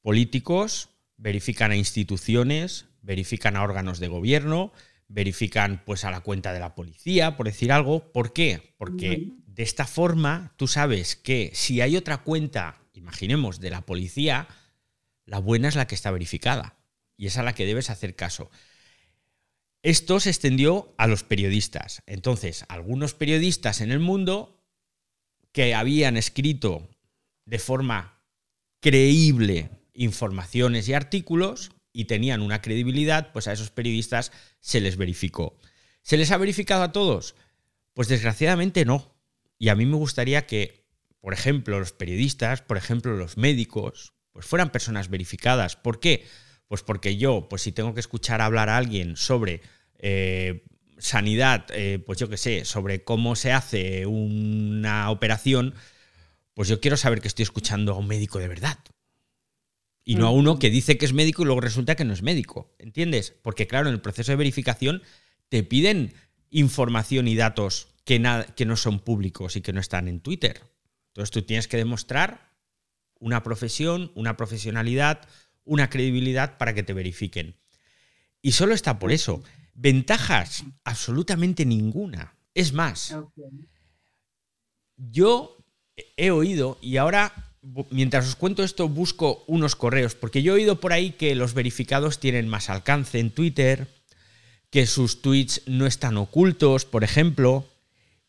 políticos, 0.00 0.88
verifican 1.18 1.70
a 1.70 1.76
instituciones, 1.76 2.86
verifican 3.02 3.56
a 3.56 3.62
órganos 3.62 3.98
de 3.98 4.08
gobierno, 4.08 4.72
verifican 5.10 5.82
pues 5.84 6.04
a 6.04 6.10
la 6.10 6.20
cuenta 6.20 6.52
de 6.52 6.60
la 6.60 6.74
policía, 6.74 7.36
por 7.36 7.46
decir 7.46 7.72
algo. 7.72 8.12
¿Por 8.12 8.32
qué? 8.32 8.74
Porque 8.78 9.32
de 9.44 9.62
esta 9.62 9.86
forma 9.86 10.54
tú 10.56 10.68
sabes 10.68 11.16
que 11.16 11.50
si 11.52 11.80
hay 11.80 11.96
otra 11.96 12.18
cuenta, 12.18 12.80
imaginemos, 12.94 13.60
de 13.60 13.70
la 13.70 13.82
policía, 13.82 14.46
la 15.26 15.38
buena 15.38 15.68
es 15.68 15.74
la 15.74 15.86
que 15.86 15.96
está 15.96 16.10
verificada 16.12 16.76
y 17.16 17.26
es 17.26 17.36
a 17.36 17.42
la 17.42 17.54
que 17.54 17.66
debes 17.66 17.90
hacer 17.90 18.14
caso. 18.14 18.50
Esto 19.82 20.20
se 20.20 20.30
extendió 20.30 20.94
a 20.96 21.06
los 21.06 21.24
periodistas. 21.24 22.02
Entonces, 22.06 22.64
algunos 22.68 23.14
periodistas 23.14 23.80
en 23.80 23.90
el 23.90 23.98
mundo 23.98 24.62
que 25.52 25.74
habían 25.74 26.16
escrito 26.16 26.88
de 27.46 27.58
forma 27.58 28.22
creíble 28.80 29.70
informaciones 29.92 30.88
y 30.88 30.94
artículos, 30.94 31.72
y 31.92 32.04
tenían 32.04 32.42
una 32.42 32.62
credibilidad, 32.62 33.32
pues 33.32 33.48
a 33.48 33.52
esos 33.52 33.70
periodistas 33.70 34.32
se 34.60 34.80
les 34.80 34.96
verificó. 34.96 35.58
¿Se 36.02 36.16
les 36.16 36.30
ha 36.30 36.36
verificado 36.38 36.82
a 36.82 36.92
todos? 36.92 37.34
Pues 37.94 38.08
desgraciadamente 38.08 38.84
no. 38.84 39.14
Y 39.58 39.68
a 39.68 39.74
mí 39.74 39.86
me 39.86 39.96
gustaría 39.96 40.46
que, 40.46 40.86
por 41.20 41.34
ejemplo, 41.34 41.78
los 41.78 41.92
periodistas, 41.92 42.62
por 42.62 42.76
ejemplo, 42.76 43.16
los 43.16 43.36
médicos, 43.36 44.14
pues 44.32 44.46
fueran 44.46 44.70
personas 44.70 45.10
verificadas. 45.10 45.76
¿Por 45.76 46.00
qué? 46.00 46.26
Pues 46.68 46.82
porque 46.82 47.16
yo, 47.16 47.48
pues 47.48 47.62
si 47.62 47.72
tengo 47.72 47.94
que 47.94 48.00
escuchar 48.00 48.40
hablar 48.40 48.68
a 48.68 48.76
alguien 48.76 49.16
sobre 49.16 49.60
eh, 49.98 50.64
sanidad, 50.98 51.66
eh, 51.70 51.98
pues 52.04 52.18
yo 52.18 52.28
qué 52.28 52.36
sé, 52.36 52.64
sobre 52.64 53.02
cómo 53.02 53.36
se 53.36 53.52
hace 53.52 54.06
una 54.06 55.10
operación, 55.10 55.74
pues 56.54 56.68
yo 56.68 56.80
quiero 56.80 56.96
saber 56.96 57.20
que 57.20 57.28
estoy 57.28 57.42
escuchando 57.42 57.92
a 57.92 57.98
un 57.98 58.06
médico 58.06 58.38
de 58.38 58.48
verdad. 58.48 58.78
Y 60.10 60.16
no 60.16 60.26
a 60.26 60.32
uno 60.32 60.58
que 60.58 60.70
dice 60.70 60.98
que 60.98 61.06
es 61.06 61.12
médico 61.12 61.42
y 61.42 61.44
luego 61.44 61.60
resulta 61.60 61.94
que 61.94 62.04
no 62.04 62.12
es 62.12 62.22
médico. 62.22 62.74
¿Entiendes? 62.80 63.32
Porque 63.42 63.68
claro, 63.68 63.86
en 63.86 63.94
el 63.94 64.00
proceso 64.00 64.32
de 64.32 64.36
verificación 64.36 65.02
te 65.48 65.62
piden 65.62 66.14
información 66.50 67.28
y 67.28 67.36
datos 67.36 67.86
que, 68.04 68.20
que 68.56 68.66
no 68.66 68.74
son 68.76 68.98
públicos 68.98 69.54
y 69.54 69.60
que 69.60 69.72
no 69.72 69.78
están 69.78 70.08
en 70.08 70.18
Twitter. 70.18 70.62
Entonces 71.10 71.30
tú 71.30 71.42
tienes 71.42 71.68
que 71.68 71.76
demostrar 71.76 72.50
una 73.20 73.44
profesión, 73.44 74.10
una 74.16 74.36
profesionalidad, 74.36 75.28
una 75.62 75.88
credibilidad 75.90 76.58
para 76.58 76.74
que 76.74 76.82
te 76.82 76.92
verifiquen. 76.92 77.54
Y 78.42 78.50
solo 78.50 78.74
está 78.74 78.98
por 78.98 79.12
eso. 79.12 79.44
Ventajas, 79.74 80.64
absolutamente 80.82 81.64
ninguna. 81.64 82.34
Es 82.52 82.72
más, 82.72 83.14
yo 84.96 85.64
he 86.16 86.32
oído, 86.32 86.78
y 86.82 86.96
ahora 86.96 87.49
mientras 87.90 88.26
os 88.26 88.36
cuento 88.36 88.62
esto, 88.62 88.88
busco 88.88 89.44
unos 89.46 89.76
correos, 89.76 90.14
porque 90.14 90.42
yo 90.42 90.52
he 90.52 90.56
oído 90.56 90.80
por 90.80 90.92
ahí 90.92 91.12
que 91.12 91.34
los 91.34 91.54
verificados 91.54 92.18
tienen 92.18 92.48
más 92.48 92.70
alcance 92.70 93.18
en 93.18 93.30
Twitter, 93.30 93.88
que 94.70 94.86
sus 94.86 95.20
tweets 95.20 95.62
no 95.66 95.86
están 95.86 96.16
ocultos, 96.16 96.84
por 96.84 97.04
ejemplo, 97.04 97.68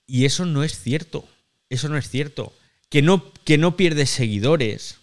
y 0.06 0.26
eso 0.26 0.46
no 0.46 0.64
es 0.64 0.80
cierto. 0.80 1.28
Eso 1.70 1.88
no 1.88 1.98
es 1.98 2.10
cierto. 2.10 2.54
Que 2.90 3.02
no, 3.02 3.32
que 3.46 3.58
no 3.58 3.78
pierdes 3.78 4.10
seguidores. 4.10 4.98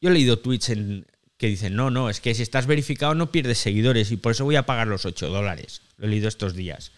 Yo 0.00 0.10
he 0.10 0.12
leído 0.12 0.38
tweets 0.38 0.68
en, 0.68 1.06
que 1.36 1.48
dicen, 1.48 1.74
no, 1.74 1.90
no, 1.90 2.10
es 2.10 2.20
que 2.20 2.34
si 2.34 2.42
estás 2.42 2.66
verificado 2.66 3.14
no 3.14 3.32
pierdes 3.32 3.58
seguidores 3.58 4.12
y 4.12 4.16
por 4.16 4.32
eso 4.32 4.44
voy 4.44 4.56
a 4.56 4.66
pagar 4.66 4.86
los 4.86 5.04
8 5.04 5.28
dólares. 5.28 5.82
Lo 5.96 6.06
he 6.06 6.10
leído 6.10 6.28
estos 6.28 6.54
días. 6.54 6.92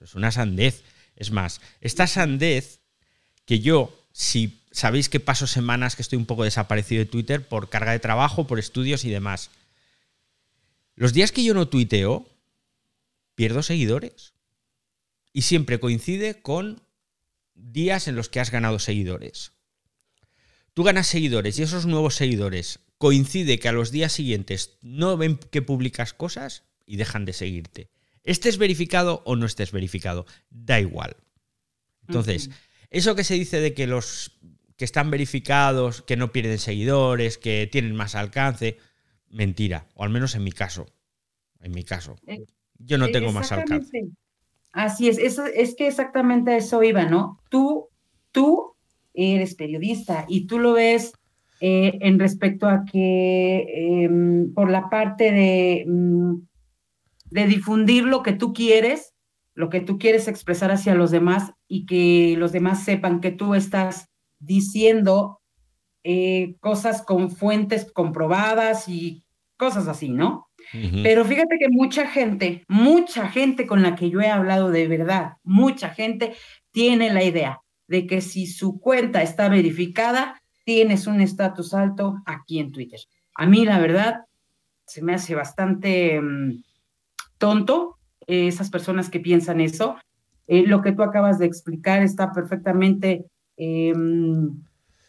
Es 0.00 0.14
una 0.14 0.32
sandez. 0.32 0.82
Es 1.16 1.30
más, 1.30 1.60
esta 1.80 2.06
sandez 2.06 2.80
que 3.44 3.60
yo, 3.60 4.06
si 4.12 4.60
sabéis 4.78 5.08
que 5.08 5.20
paso 5.20 5.46
semanas 5.46 5.96
que 5.96 6.02
estoy 6.02 6.18
un 6.18 6.26
poco 6.26 6.44
desaparecido 6.44 7.00
de 7.00 7.10
Twitter 7.10 7.46
por 7.46 7.68
carga 7.68 7.92
de 7.92 7.98
trabajo, 7.98 8.46
por 8.46 8.58
estudios 8.58 9.04
y 9.04 9.10
demás. 9.10 9.50
Los 10.94 11.12
días 11.12 11.32
que 11.32 11.42
yo 11.42 11.52
no 11.52 11.68
tuiteo, 11.68 12.28
pierdo 13.34 13.62
seguidores. 13.62 14.34
Y 15.32 15.42
siempre 15.42 15.80
coincide 15.80 16.40
con 16.40 16.80
días 17.54 18.08
en 18.08 18.16
los 18.16 18.28
que 18.28 18.40
has 18.40 18.50
ganado 18.50 18.78
seguidores. 18.78 19.52
Tú 20.74 20.84
ganas 20.84 21.08
seguidores 21.08 21.58
y 21.58 21.62
esos 21.62 21.86
nuevos 21.86 22.14
seguidores 22.14 22.78
coincide 22.98 23.58
que 23.58 23.68
a 23.68 23.72
los 23.72 23.90
días 23.90 24.12
siguientes 24.12 24.78
no 24.80 25.16
ven 25.16 25.38
que 25.38 25.60
publicas 25.60 26.12
cosas 26.12 26.62
y 26.86 26.96
dejan 26.96 27.24
de 27.24 27.32
seguirte. 27.32 27.90
Estés 28.22 28.58
verificado 28.58 29.22
o 29.24 29.34
no 29.34 29.46
estés 29.46 29.72
verificado, 29.72 30.26
da 30.50 30.80
igual. 30.80 31.16
Entonces, 32.06 32.50
eso 32.90 33.14
que 33.14 33.24
se 33.24 33.34
dice 33.34 33.60
de 33.60 33.74
que 33.74 33.86
los 33.86 34.32
que 34.78 34.84
están 34.84 35.10
verificados, 35.10 36.02
que 36.02 36.16
no 36.16 36.30
pierden 36.30 36.58
seguidores, 36.58 37.36
que 37.36 37.68
tienen 37.70 37.96
más 37.96 38.14
alcance. 38.14 38.78
Mentira, 39.28 39.88
o 39.94 40.04
al 40.04 40.10
menos 40.10 40.36
en 40.36 40.44
mi 40.44 40.52
caso. 40.52 40.86
En 41.60 41.72
mi 41.72 41.82
caso. 41.82 42.14
Eh, 42.26 42.44
Yo 42.78 42.96
no 42.96 43.08
tengo 43.08 43.32
más 43.32 43.50
alcance. 43.50 44.06
Así 44.72 45.08
es, 45.08 45.18
es, 45.18 45.38
es 45.38 45.74
que 45.74 45.88
exactamente 45.88 46.56
eso 46.56 46.82
iba, 46.84 47.04
¿no? 47.06 47.40
Tú, 47.50 47.88
tú 48.30 48.76
eres 49.14 49.56
periodista 49.56 50.24
y 50.28 50.46
tú 50.46 50.60
lo 50.60 50.74
ves 50.74 51.12
eh, 51.60 51.98
en 52.00 52.20
respecto 52.20 52.68
a 52.68 52.84
que 52.84 54.04
em, 54.04 54.54
por 54.54 54.70
la 54.70 54.88
parte 54.88 55.32
de, 55.32 55.84
mm, 55.88 56.34
de 57.32 57.46
difundir 57.48 58.04
lo 58.04 58.22
que 58.22 58.32
tú 58.32 58.52
quieres, 58.52 59.14
lo 59.54 59.70
que 59.70 59.80
tú 59.80 59.98
quieres 59.98 60.28
expresar 60.28 60.70
hacia 60.70 60.94
los 60.94 61.10
demás 61.10 61.52
y 61.66 61.84
que 61.84 62.36
los 62.38 62.52
demás 62.52 62.84
sepan 62.84 63.20
que 63.20 63.32
tú 63.32 63.56
estás 63.56 64.07
diciendo 64.38 65.40
eh, 66.04 66.56
cosas 66.60 67.02
con 67.02 67.30
fuentes 67.30 67.90
comprobadas 67.92 68.88
y 68.88 69.24
cosas 69.56 69.88
así, 69.88 70.08
¿no? 70.08 70.48
Pero 71.02 71.24
fíjate 71.24 71.58
que 71.58 71.68
mucha 71.70 72.06
gente, 72.06 72.64
mucha 72.68 73.28
gente 73.28 73.66
con 73.66 73.82
la 73.82 73.94
que 73.94 74.10
yo 74.10 74.20
he 74.20 74.28
hablado 74.28 74.70
de 74.70 74.86
verdad, 74.86 75.34
mucha 75.42 75.88
gente 75.90 76.34
tiene 76.72 77.10
la 77.10 77.24
idea 77.24 77.60
de 77.86 78.06
que 78.06 78.20
si 78.20 78.46
su 78.46 78.78
cuenta 78.78 79.22
está 79.22 79.48
verificada, 79.48 80.40
tienes 80.64 81.06
un 81.06 81.22
estatus 81.22 81.72
alto 81.72 82.16
aquí 82.26 82.58
en 82.58 82.70
Twitter. 82.70 83.00
A 83.34 83.46
mí, 83.46 83.64
la 83.64 83.78
verdad, 83.78 84.24
se 84.84 85.02
me 85.02 85.14
hace 85.14 85.34
bastante 85.34 86.20
mm, 86.20 86.62
tonto 87.38 87.96
esas 88.26 88.68
personas 88.68 89.08
que 89.08 89.20
piensan 89.20 89.60
eso. 89.60 89.96
Eh, 90.46 90.64
lo 90.66 90.82
que 90.82 90.92
tú 90.92 91.02
acabas 91.02 91.38
de 91.38 91.46
explicar 91.46 92.02
está 92.02 92.32
perfectamente 92.32 93.24
Em, 93.58 94.62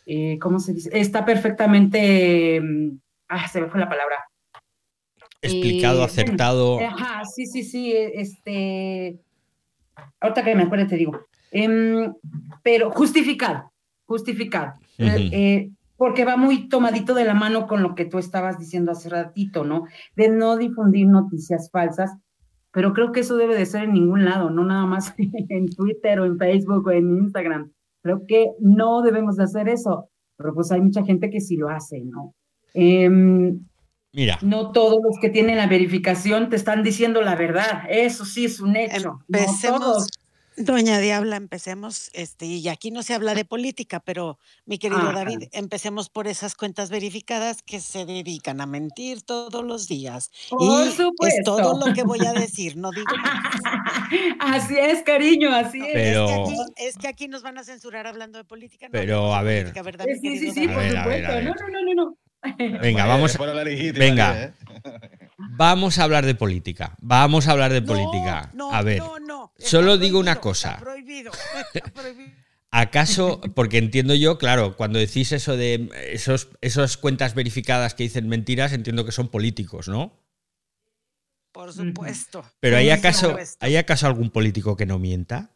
eh, 0.08 0.39
¿cómo 0.39 0.60
se 0.60 0.74
dice? 0.74 0.89
Está 0.91 1.24
perfectamente, 1.24 2.56
em, 2.56 3.00
ah, 3.27 3.48
se 3.48 3.62
me 3.62 3.70
fue 3.70 3.79
la 3.79 3.88
palabra. 3.88 4.15
Explicado, 5.41 6.01
eh, 6.01 6.06
acertado. 6.06 6.79
ajá, 6.79 7.24
sí, 7.25 7.46
sí, 7.46 7.63
sí, 7.63 7.94
este, 7.96 9.20
ahorita 10.20 10.44
que 10.44 10.56
me 10.56 10.63
acuerdo 10.63 10.88
te 10.88 10.98
digo, 10.98 11.22
em, 11.51 12.13
pero 12.63 12.91
justificado, 12.91 13.72
justificado, 14.06 14.74
eh, 14.98 15.70
porque 15.96 16.25
va 16.25 16.36
muy 16.38 16.68
tomadito 16.68 17.13
de 17.13 17.25
la 17.25 17.36
mano 17.36 17.68
con 17.68 17.84
lo 17.84 17.94
que 17.94 18.06
tú 18.06 18.18
estabas 18.18 18.58
diciendo 18.58 18.91
hace 18.91 19.10
ratito, 19.10 19.63
¿no? 19.63 19.86
De 20.15 20.27
no 20.29 20.58
difundir 20.58 21.08
noticias 21.08 21.70
falsas, 21.72 22.18
pero 22.72 22.94
creo 22.94 23.12
que 23.12 23.22
eso 23.22 23.38
debe 23.38 23.56
de 23.56 23.65
ser 23.65 23.84
en 23.84 23.94
ningún 23.94 24.25
lado, 24.25 24.50
no 24.50 24.65
nada 24.65 24.86
más 24.86 25.13
en 25.18 25.70
Twitter 25.70 26.20
o 26.20 26.25
en 26.25 26.38
Facebook 26.38 26.88
o 26.88 26.91
en 26.91 27.18
Instagram. 27.18 27.72
Creo 28.10 28.25
que 28.25 28.48
no 28.60 29.04
debemos 29.04 29.36
de 29.36 29.44
hacer 29.44 29.70
eso, 29.70 30.10
pero 30.36 30.51
pues 30.56 30.72
hay 30.72 30.82
mucha 30.82 31.06
gente 31.06 31.30
que 31.30 31.39
sí 31.39 31.58
lo 31.58 31.70
hace, 31.70 32.01
¿no? 32.04 32.34
Em, 32.74 33.60
Mira. 34.12 34.39
No 34.42 34.72
todos 34.72 34.98
los 35.04 35.20
que 35.22 35.30
tienen 35.30 35.58
la 35.58 35.68
verificación 35.68 36.50
te 36.50 36.56
están 36.56 36.82
diciendo 36.82 37.22
la 37.22 37.36
verdad. 37.36 37.84
Eso 37.88 38.25
sí 38.25 38.46
es 38.46 38.60
un 38.60 38.75
hecho. 38.75 39.20
Empecemos, 39.32 40.08
Doña 40.60 41.00
Diabla, 41.00 41.38
empecemos, 41.38 42.10
este, 42.13 42.46
y 42.46 42.68
aquí 42.68 42.92
no 42.92 43.01
se 43.01 43.13
habla 43.13 43.34
de 43.34 43.46
política, 43.46 44.01
pero 44.01 44.38
mi 44.66 44.78
querido 44.78 45.13
David, 45.13 45.48
empecemos 45.54 46.10
por 46.10 46.28
esas 46.28 46.56
cuentas 46.56 46.89
verificadas 46.89 47.62
que 47.62 47.80
se 47.80 48.06
dedican 48.06 48.60
a 48.60 48.66
mentir 48.66 49.22
todos 49.22 49.63
los 49.63 49.88
días. 49.88 50.32
Por 50.50 50.62
y 50.62 50.89
es 50.89 51.44
todo 51.46 51.80
lo 51.80 51.94
que 51.94 52.04
voy 52.04 52.25
a 52.25 52.34
decir, 52.34 52.75
no 52.75 52.92
digo 52.92 53.08
Así 54.39 54.75
es, 54.78 55.01
cariño, 55.04 55.50
así 55.56 55.80
es. 55.80 55.94
Pero... 55.94 56.28
Es, 56.75 56.98
que 56.98 57.08
aquí, 57.08 57.30
nos 57.30 57.42
van 57.42 57.58
a 57.58 57.63
censurar 57.63 58.06
hablando 58.06 58.38
de 58.38 58.44
política. 58.44 58.88
No 58.88 58.92
pero 58.92 59.34
a 59.34 59.42
ver. 59.42 59.72
sí, 60.22 60.39
sí, 60.39 60.51
sí, 60.51 60.68
por 60.68 60.84
supuesto. 60.84 61.42
No, 61.42 61.54
no, 61.54 61.82
no, 61.82 61.94
no. 61.96 62.18
Venga, 62.82 63.06
vamos. 63.06 63.38
Venga. 63.96 64.44
¿eh? 64.44 64.54
Vamos 65.51 66.00
a 66.00 66.03
hablar 66.03 66.25
de 66.25 66.36
política. 66.36 66.96
Vamos 67.01 67.48
a 67.48 67.51
hablar 67.51 67.72
de 67.72 67.81
política. 67.81 68.51
a 68.72 68.81
ver. 68.81 69.01
Solo 69.58 69.98
digo 69.98 70.19
una 70.19 70.39
cosa. 70.39 70.81
¿Acaso, 72.72 73.41
porque 73.55 73.79
entiendo 73.79 74.13
yo, 74.13 74.38
claro, 74.38 74.77
cuando 74.77 75.00
decís 75.00 75.31
eso 75.31 75.58
de 75.58 75.89
esos, 76.12 76.50
esas 76.62 76.98
cuentas 76.98 77.34
verificadas 77.34 77.96
que 77.96 78.03
dicen 78.03 78.27
mentiras, 78.27 78.74
entiendo 78.74 79.05
que 79.05 79.12
son 79.12 79.29
políticos, 79.29 79.88
¿no? 79.88 80.13
Por 81.51 81.74
supuesto. 81.74 82.46
Pero 82.60 82.77
¿hay 82.77 82.91
acaso, 82.91 83.36
¿hay 83.60 83.75
acaso 83.75 84.05
algún 84.05 84.29
político 84.29 84.75
que 84.75 84.86
no 84.86 85.00
mienta? 85.00 85.51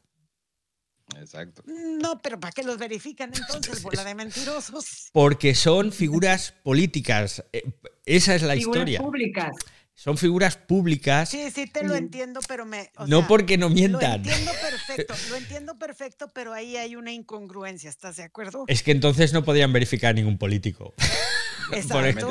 Exacto. 1.19 1.63
No, 1.65 2.21
pero 2.21 2.39
¿para 2.39 2.51
qué 2.51 2.63
los 2.63 2.77
verifican 2.77 3.31
entonces, 3.33 3.83
bola 3.83 4.03
de 4.03 4.15
mentirosos? 4.15 5.09
Porque 5.11 5.53
son 5.53 5.91
figuras 5.91 6.51
políticas. 6.63 7.43
Eh, 7.53 7.63
esa 8.05 8.35
es 8.35 8.41
la 8.41 8.53
figuras 8.53 8.81
historia. 8.81 8.99
públicas. 8.99 9.55
Son 9.95 10.17
figuras 10.17 10.57
públicas. 10.57 11.29
Sí, 11.29 11.51
sí, 11.51 11.67
te 11.67 11.83
lo 11.83 11.95
entiendo, 11.95 12.39
pero 12.47 12.65
me. 12.65 12.89
no 13.07 13.27
porque 13.27 13.57
no 13.57 13.69
mientan. 13.69 14.23
Lo 14.23 14.31
entiendo 14.31 14.51
perfecto, 14.59 15.13
lo 15.29 15.35
entiendo 15.35 15.77
perfecto, 15.77 16.31
pero 16.33 16.53
ahí 16.53 16.77
hay 16.77 16.95
una 16.95 17.11
incongruencia, 17.11 17.89
¿estás 17.89 18.17
de 18.17 18.23
acuerdo? 18.23 18.65
Es 18.67 18.81
que 18.81 18.91
entonces 18.91 19.33
no 19.33 19.43
podrían 19.43 19.71
verificar 19.71 20.11
a 20.11 20.13
ningún 20.13 20.37
político. 20.37 20.93
Exacto. 21.71 22.29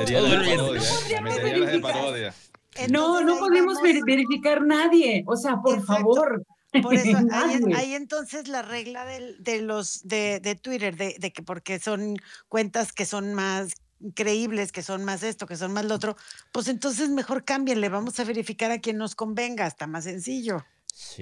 No, 2.88 3.22
no, 3.22 3.38
podemos 3.38 3.78
verificar 4.04 4.62
nadie. 4.62 5.24
O 5.26 5.36
sea, 5.36 5.56
por 5.62 5.84
favor. 5.84 6.44
Por 6.82 6.94
eso, 6.94 7.18
ahí, 7.76 7.92
entonces 7.92 8.48
la 8.48 8.62
regla 8.62 9.04
de, 9.04 9.60
los 9.60 10.08
de, 10.08 10.40
de 10.40 10.54
Twitter, 10.54 10.96
de, 10.96 11.16
de, 11.18 11.30
que 11.30 11.42
porque 11.42 11.78
son 11.78 12.16
cuentas 12.48 12.94
que 12.94 13.04
son 13.04 13.34
más 13.34 13.74
creíbles, 14.14 14.72
que 14.72 14.82
son 14.82 15.04
más 15.04 15.22
esto, 15.22 15.46
que 15.46 15.56
son 15.56 15.72
más 15.72 15.84
lo 15.84 15.94
otro, 15.94 16.16
pues 16.52 16.68
entonces 16.68 17.10
mejor 17.10 17.44
cámbienle, 17.44 17.88
vamos 17.88 18.18
a 18.20 18.24
verificar 18.24 18.70
a 18.70 18.80
quien 18.80 18.98
nos 18.98 19.14
convenga, 19.14 19.66
está 19.66 19.86
más 19.86 20.04
sencillo. 20.04 20.64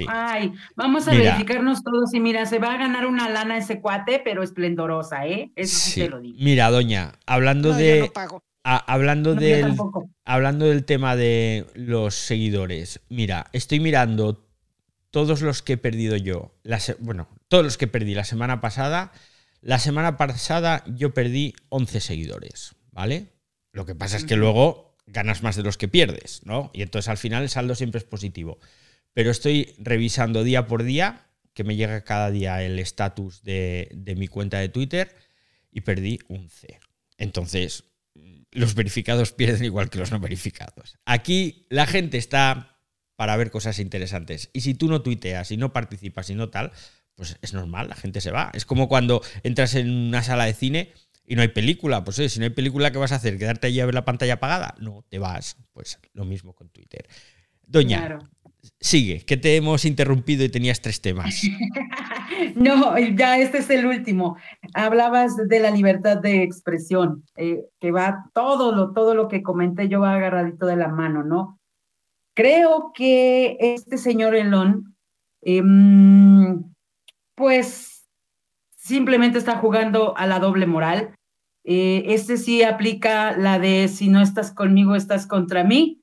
Ay, 0.08 0.52
vamos 0.74 1.06
a 1.08 1.12
verificarnos 1.12 1.82
todos 1.82 2.12
y 2.12 2.20
mira, 2.20 2.44
se 2.46 2.58
va 2.58 2.74
a 2.74 2.76
ganar 2.76 3.06
una 3.06 3.28
lana 3.28 3.56
ese 3.56 3.80
cuate, 3.80 4.20
pero 4.22 4.42
esplendorosa, 4.42 5.26
¿eh? 5.26 5.52
Eso 5.54 5.78
sí, 5.78 6.00
te 6.00 6.08
lo 6.08 6.20
digo. 6.20 6.36
Mira, 6.40 6.70
doña, 6.70 7.12
hablando 7.26 7.72
de... 7.72 8.10
hablando, 8.62 9.34
del, 9.34 9.76
hablando 10.24 10.66
del 10.66 10.84
tema 10.84 11.16
de 11.16 11.66
los 11.74 12.14
seguidores, 12.14 13.00
mira, 13.08 13.46
estoy 13.52 13.80
mirando 13.80 14.44
todos 15.10 15.40
los 15.40 15.62
que 15.62 15.74
he 15.74 15.78
perdido 15.78 16.16
yo, 16.16 16.52
bueno, 16.98 17.28
todos 17.48 17.64
los 17.64 17.78
que 17.78 17.86
perdí 17.86 18.14
la 18.14 18.24
semana 18.24 18.60
pasada, 18.60 19.12
la 19.60 19.78
semana 19.78 20.16
pasada 20.16 20.84
yo 20.86 21.12
perdí 21.12 21.54
11 21.68 22.00
seguidores, 22.00 22.74
¿vale? 22.92 23.28
Lo 23.72 23.86
que 23.86 23.94
pasa 23.94 24.16
es 24.16 24.24
que 24.24 24.36
luego 24.36 24.96
ganas 25.06 25.42
más 25.42 25.56
de 25.56 25.62
los 25.62 25.76
que 25.76 25.88
pierdes, 25.88 26.42
¿no? 26.44 26.70
Y 26.72 26.82
entonces 26.82 27.08
al 27.08 27.18
final 27.18 27.42
el 27.42 27.48
saldo 27.48 27.74
siempre 27.74 27.98
es 27.98 28.04
positivo. 28.04 28.58
Pero 29.12 29.30
estoy 29.30 29.74
revisando 29.78 30.44
día 30.44 30.66
por 30.66 30.82
día, 30.82 31.26
que 31.52 31.64
me 31.64 31.76
llega 31.76 32.04
cada 32.04 32.30
día 32.30 32.62
el 32.62 32.78
estatus 32.78 33.42
de, 33.42 33.90
de 33.92 34.14
mi 34.14 34.28
cuenta 34.28 34.58
de 34.58 34.68
Twitter, 34.68 35.14
y 35.70 35.82
perdí 35.82 36.18
11. 36.28 36.80
Entonces, 37.18 37.84
los 38.52 38.74
verificados 38.74 39.32
pierden 39.32 39.64
igual 39.64 39.90
que 39.90 39.98
los 39.98 40.10
no 40.10 40.20
verificados. 40.20 40.98
Aquí 41.04 41.66
la 41.70 41.86
gente 41.86 42.18
está 42.18 42.78
para 43.16 43.36
ver 43.36 43.50
cosas 43.50 43.78
interesantes. 43.78 44.50
Y 44.52 44.62
si 44.62 44.74
tú 44.74 44.88
no 44.88 45.02
tuiteas 45.02 45.50
y 45.50 45.56
no 45.56 45.72
participas 45.72 46.30
y 46.30 46.34
no 46.34 46.48
tal, 46.48 46.72
pues 47.20 47.36
es 47.42 47.52
normal, 47.52 47.90
la 47.90 47.96
gente 47.96 48.22
se 48.22 48.30
va. 48.30 48.50
Es 48.54 48.64
como 48.64 48.88
cuando 48.88 49.20
entras 49.42 49.74
en 49.74 49.90
una 49.90 50.22
sala 50.22 50.46
de 50.46 50.54
cine 50.54 50.94
y 51.26 51.36
no 51.36 51.42
hay 51.42 51.48
película. 51.48 52.02
Pues 52.02 52.16
si 52.16 52.38
no 52.38 52.44
hay 52.44 52.50
película, 52.50 52.90
¿qué 52.92 52.96
vas 52.96 53.12
a 53.12 53.16
hacer? 53.16 53.36
¿Quedarte 53.36 53.66
allí 53.66 53.78
a 53.78 53.84
ver 53.84 53.94
la 53.94 54.06
pantalla 54.06 54.32
apagada? 54.32 54.74
No, 54.80 55.04
te 55.06 55.18
vas. 55.18 55.58
Pues 55.74 55.98
lo 56.14 56.24
mismo 56.24 56.54
con 56.54 56.70
Twitter. 56.70 57.06
Doña, 57.66 58.20
sigue, 58.80 59.20
que 59.26 59.36
te 59.36 59.54
hemos 59.54 59.84
interrumpido 59.84 60.46
y 60.46 60.48
tenías 60.48 60.80
tres 60.80 61.02
temas. 61.02 61.42
no, 62.56 62.98
ya 62.98 63.36
este 63.36 63.58
es 63.58 63.68
el 63.68 63.84
último. 63.84 64.38
Hablabas 64.72 65.36
de 65.36 65.60
la 65.60 65.70
libertad 65.70 66.16
de 66.16 66.42
expresión, 66.42 67.24
eh, 67.36 67.66
que 67.80 67.90
va 67.90 68.30
todo 68.32 68.74
lo, 68.74 68.94
todo 68.94 69.14
lo 69.14 69.28
que 69.28 69.42
comenté 69.42 69.90
yo 69.90 70.00
va 70.00 70.14
agarradito 70.14 70.64
de 70.64 70.76
la 70.76 70.88
mano, 70.88 71.22
¿no? 71.22 71.60
Creo 72.32 72.92
que 72.94 73.58
este 73.60 73.98
señor 73.98 74.34
Elon, 74.34 74.96
em, 75.42 76.69
pues 77.40 78.04
simplemente 78.76 79.38
está 79.38 79.56
jugando 79.56 80.16
a 80.16 80.26
la 80.26 80.38
doble 80.38 80.66
moral. 80.66 81.14
Eh, 81.64 82.04
este 82.08 82.36
sí 82.36 82.62
aplica 82.62 83.36
la 83.36 83.58
de 83.58 83.88
si 83.88 84.08
no 84.08 84.20
estás 84.20 84.52
conmigo, 84.52 84.94
estás 84.94 85.26
contra 85.26 85.64
mí. 85.64 86.02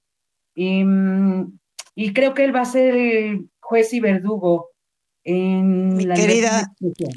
Em, 0.56 1.58
y 1.93 2.13
creo 2.13 2.34
que 2.34 2.43
él 2.43 2.56
va 2.56 2.62
a 2.62 2.65
ser 2.65 2.95
el 2.95 3.50
juez 3.60 3.93
y 3.93 4.00
verdugo 4.00 4.71
en 5.23 5.95
mi 5.95 6.08
querida, 6.08 6.73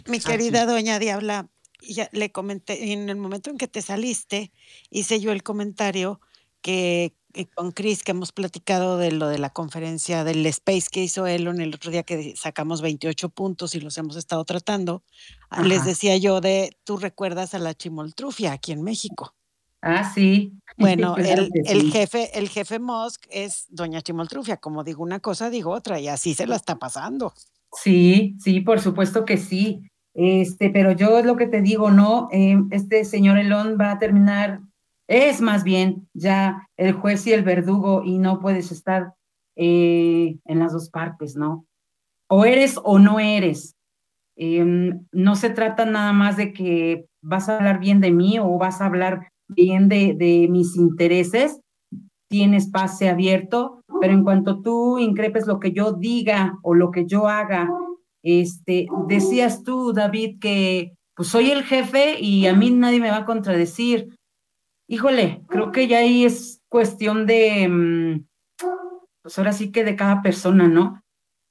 mi 0.06 0.20
querida 0.20 0.66
doña 0.66 0.98
Diabla, 0.98 1.48
ya 1.80 2.10
le 2.12 2.30
comenté 2.30 2.92
en 2.92 3.08
el 3.08 3.16
momento 3.16 3.50
en 3.50 3.56
que 3.56 3.68
te 3.68 3.80
saliste, 3.80 4.52
hice 4.90 5.20
yo 5.20 5.32
el 5.32 5.42
comentario 5.42 6.20
que 6.60 7.14
con 7.54 7.72
Chris 7.72 8.02
que 8.02 8.12
hemos 8.12 8.32
platicado 8.32 8.98
de 8.98 9.12
lo 9.12 9.28
de 9.28 9.38
la 9.38 9.50
conferencia 9.50 10.24
del 10.24 10.44
Space 10.46 10.88
que 10.90 11.02
hizo 11.02 11.26
Elon 11.26 11.60
el 11.60 11.74
otro 11.74 11.90
día 11.90 12.02
que 12.02 12.34
sacamos 12.36 12.82
28 12.82 13.28
puntos 13.30 13.74
y 13.74 13.80
los 13.80 13.96
hemos 13.98 14.16
estado 14.16 14.44
tratando, 14.44 15.02
ah, 15.48 15.62
les 15.62 15.84
decía 15.84 16.16
yo 16.16 16.40
de, 16.40 16.76
tú 16.84 16.96
recuerdas 16.96 17.54
a 17.54 17.58
la 17.58 17.74
chimoltrufia 17.74 18.52
aquí 18.52 18.72
en 18.72 18.82
México. 18.82 19.34
Ah, 19.82 20.10
sí. 20.12 20.52
Bueno, 20.78 21.14
el, 21.18 21.50
el, 21.66 21.92
jefe, 21.92 22.38
el 22.38 22.48
jefe 22.48 22.78
Musk 22.78 23.26
es 23.28 23.66
doña 23.68 24.00
Chimoltrufia, 24.00 24.56
como 24.56 24.82
digo 24.82 25.02
una 25.02 25.20
cosa, 25.20 25.50
digo 25.50 25.72
otra, 25.72 26.00
y 26.00 26.08
así 26.08 26.32
se 26.32 26.46
la 26.46 26.56
está 26.56 26.78
pasando. 26.78 27.34
Sí, 27.72 28.34
sí, 28.40 28.60
por 28.60 28.80
supuesto 28.80 29.26
que 29.26 29.36
sí. 29.36 29.82
Este, 30.14 30.70
pero 30.70 30.92
yo 30.92 31.18
es 31.18 31.26
lo 31.26 31.36
que 31.36 31.46
te 31.46 31.60
digo, 31.60 31.90
¿no? 31.90 32.28
Eh, 32.32 32.56
este 32.70 33.04
señor 33.04 33.38
Elon 33.38 33.76
va 33.78 33.92
a 33.92 33.98
terminar 33.98 34.60
es 35.10 35.40
más 35.40 35.64
bien 35.64 36.08
ya 36.14 36.68
el 36.76 36.92
juez 36.92 37.26
y 37.26 37.32
el 37.32 37.42
verdugo 37.42 38.02
y 38.04 38.18
no 38.18 38.38
puedes 38.38 38.70
estar 38.70 39.14
eh, 39.56 40.38
en 40.44 40.58
las 40.60 40.72
dos 40.72 40.88
partes, 40.88 41.34
¿no? 41.34 41.66
O 42.28 42.44
eres 42.44 42.78
o 42.84 43.00
no 43.00 43.18
eres. 43.18 43.74
Em, 44.36 45.04
no 45.10 45.34
se 45.34 45.50
trata 45.50 45.84
nada 45.84 46.12
más 46.12 46.36
de 46.36 46.52
que 46.52 47.06
vas 47.22 47.48
a 47.48 47.56
hablar 47.56 47.80
bien 47.80 48.00
de 48.00 48.12
mí 48.12 48.38
o 48.38 48.56
vas 48.56 48.80
a 48.80 48.86
hablar 48.86 49.32
bien 49.48 49.88
de, 49.88 50.14
de 50.14 50.46
mis 50.48 50.76
intereses. 50.76 51.60
Tienes 52.28 52.70
pase 52.70 53.08
abierto, 53.08 53.82
pero 54.00 54.12
en 54.12 54.22
cuanto 54.22 54.62
tú 54.62 55.00
increpes 55.00 55.48
lo 55.48 55.58
que 55.58 55.72
yo 55.72 55.92
diga 55.92 56.56
o 56.62 56.74
lo 56.74 56.92
que 56.92 57.04
yo 57.06 57.26
haga, 57.26 57.68
este, 58.22 58.86
decías 59.08 59.64
tú, 59.64 59.92
David, 59.92 60.38
que 60.40 60.92
pues 61.16 61.28
soy 61.28 61.50
el 61.50 61.64
jefe 61.64 62.20
y 62.20 62.46
a 62.46 62.54
mí 62.54 62.70
nadie 62.70 63.00
me 63.00 63.10
va 63.10 63.18
a 63.18 63.26
contradecir 63.26 64.16
híjole, 64.90 65.44
creo 65.46 65.70
que 65.70 65.86
ya 65.86 65.98
ahí 65.98 66.24
es 66.24 66.60
cuestión 66.68 67.24
de, 67.24 67.68
mm, 67.68 68.26
pues 69.22 69.38
ahora 69.38 69.52
sí 69.52 69.70
que 69.70 69.84
de 69.84 69.94
cada 69.94 70.20
persona, 70.20 70.66
¿no? 70.66 71.00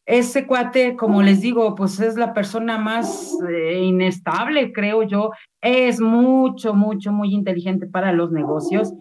Ese 0.06 0.46
cuate, 0.46 0.98
como 0.98 1.22
les 1.22 1.40
digo, 1.40 1.74
pues 1.76 2.00
es 2.02 2.18
la 2.18 2.34
persona 2.34 2.78
más 2.78 3.34
eh, 3.50 3.82
inestable, 3.82 4.74
creo 4.74 5.04
yo. 5.04 5.32
Es 5.62 6.02
mucho, 6.02 6.74
mucho, 6.74 7.14
muy 7.14 7.34
inteligente 7.34 7.88
para 7.88 8.12
los 8.12 8.32
negocios. 8.32 8.94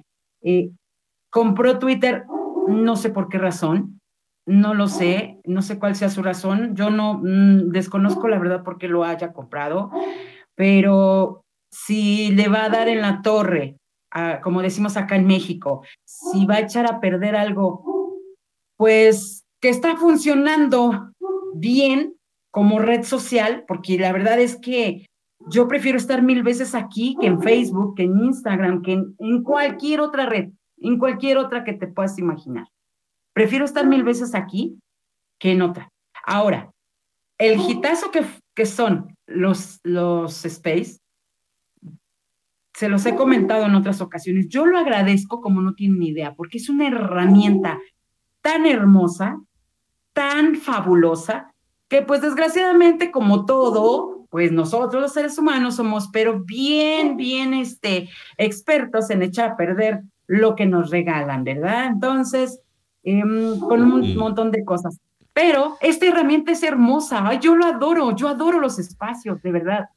Eh, 0.43 0.71
compró 1.31 1.81
Twitter, 1.81 2.25
no 2.69 2.95
sé 2.95 3.11
por 3.11 3.29
qué 3.29 3.39
razón, 3.39 4.01
no 4.47 4.75
lo 4.75 4.87
sé, 4.87 5.41
no 5.45 5.63
sé 5.63 5.81
cuál 5.81 5.97
sea 5.97 6.11
su 6.11 6.23
razón. 6.23 6.77
Yo 6.77 6.91
no 6.91 7.15
mm, 7.15 7.71
desconozco 7.71 8.29
la 8.29 8.39
verdad 8.39 8.63
por 8.63 8.79
qué 8.79 8.87
lo 8.87 9.03
haya 9.03 9.33
comprado, 9.33 9.91
pero 10.55 11.43
si 11.73 12.31
le 12.33 12.49
va 12.49 12.67
a 12.67 12.71
dar 12.71 12.89
en 12.89 13.01
la 13.01 13.21
torre 13.23 13.79
como 14.43 14.63
decimos 14.63 14.97
acá 14.97 15.17
en 15.17 15.27
México, 15.27 15.83
si 16.05 16.47
va 16.47 16.57
a 16.57 16.61
echar 16.61 16.87
a 16.87 17.01
perder 17.01 17.37
algo, 17.37 17.85
pues 18.77 19.45
que 19.61 19.69
está 19.69 19.97
funcionando 19.97 21.13
bien 21.55 22.15
como 22.51 22.79
red 22.79 23.03
social, 23.03 23.65
porque 23.67 23.99
la 23.99 24.13
verdad 24.13 24.39
es 24.41 24.57
que 24.57 25.07
yo 25.51 25.69
prefiero 25.69 25.99
estar 25.99 26.23
mil 26.23 26.43
veces 26.43 26.75
aquí 26.75 27.17
que 27.21 27.27
en 27.27 27.43
Facebook, 27.43 27.95
que 27.97 28.05
en 28.05 28.19
Instagram, 28.19 28.83
que 28.83 28.93
en, 28.93 29.43
cualquier 29.43 30.01
otra 30.01 30.27
red, 30.27 30.51
en 30.79 30.99
cualquier 30.99 31.39
otra 31.39 31.65
que 31.65 31.73
te 31.73 31.87
puedas 31.87 32.19
imaginar. 32.19 32.67
Prefiero 33.33 33.65
estar 33.65 33.87
mil 33.87 34.03
veces 34.03 34.35
aquí 34.35 34.79
que 35.39 35.53
en 35.53 35.63
otra. 35.63 35.91
Ahora, 36.25 36.73
el 37.39 37.61
hitazo 37.61 38.11
que, 38.11 38.25
que 38.55 38.67
son 38.67 39.15
los, 39.27 39.79
los 39.85 40.45
Space, 40.45 40.99
se 42.79 42.89
los 42.89 43.05
he 43.07 43.17
comentado 43.17 43.67
en 43.67 43.75
otras 43.75 44.01
ocasiones, 44.01 44.47
yo 44.49 44.65
lo 44.65 44.79
agradezco 44.79 45.41
como 45.41 45.61
no 45.61 45.75
tienen 45.75 46.01
idea, 46.01 46.37
porque 46.37 46.59
es 46.59 46.69
una 46.69 46.87
herramienta 46.87 47.81
tan 48.41 48.67
hermosa, 48.67 49.41
tan 50.13 50.55
fabulosa, 50.55 51.53
que 51.89 52.03
pues 52.03 52.23
desgraciadamente 52.23 53.11
como 53.11 53.47
todo, 53.47 54.27
pues 54.31 54.53
nosotros 54.53 55.03
los 55.03 55.13
seres 55.13 55.37
humanos 55.39 55.75
somos, 55.75 56.09
pero 56.13 56.45
bien, 56.45 57.17
bien 57.17 57.53
este, 57.53 58.11
expertos 58.37 59.11
en 59.11 59.23
echar 59.23 59.51
a 59.51 59.57
perder 59.57 60.03
lo 60.29 60.55
que 60.55 60.67
nos 60.67 60.91
regalan, 60.91 61.43
¿verdad? 61.43 61.87
Entonces, 61.87 62.61
em, 63.03 63.59
con 63.59 63.91
un 63.91 64.17
montón 64.17 64.53
de 64.53 64.65
cosas. 64.65 65.01
Pero 65.33 65.79
esta 65.81 66.07
herramienta 66.07 66.53
es 66.53 66.63
hermosa, 66.63 67.35
yo 67.41 67.57
lo 67.57 67.67
adoro, 67.67 68.15
yo 68.15 68.29
adoro 68.29 68.61
los 68.61 68.79
espacios, 68.79 69.43
de 69.43 69.51
verdad. 69.51 69.89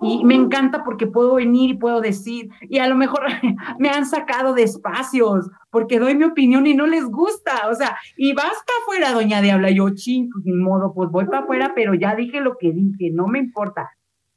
Y 0.00 0.24
me 0.24 0.34
encanta 0.34 0.84
porque 0.84 1.08
puedo 1.08 1.34
venir 1.34 1.70
y 1.70 1.76
puedo 1.76 2.00
decir, 2.00 2.50
y 2.62 2.78
a 2.78 2.86
lo 2.86 2.94
mejor 2.94 3.22
me 3.78 3.88
han 3.88 4.06
sacado 4.06 4.54
de 4.54 4.62
espacios 4.62 5.50
porque 5.70 5.98
doy 5.98 6.14
mi 6.14 6.24
opinión 6.24 6.66
y 6.66 6.74
no 6.74 6.86
les 6.86 7.04
gusta, 7.04 7.68
o 7.68 7.74
sea, 7.74 7.96
y 8.16 8.32
vas 8.32 8.44
para 8.44 8.78
afuera, 8.82 9.12
doña 9.12 9.42
Diabla, 9.42 9.70
yo 9.70 9.90
ching, 9.90 10.30
pues 10.30 10.44
ni 10.44 10.52
modo, 10.52 10.94
pues 10.94 11.10
voy 11.10 11.26
para 11.26 11.40
afuera, 11.40 11.72
pero 11.74 11.94
ya 11.94 12.14
dije 12.14 12.40
lo 12.40 12.56
que 12.58 12.72
dije, 12.72 13.10
no 13.12 13.26
me 13.26 13.38
importa. 13.40 13.90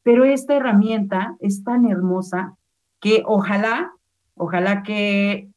Pero 0.04 0.26
esta 0.26 0.56
herramienta 0.56 1.36
es 1.40 1.64
tan 1.64 1.86
hermosa 1.86 2.58
que 3.00 3.24
ojalá, 3.26 3.94
ojalá 4.36 4.84
que 4.84 5.50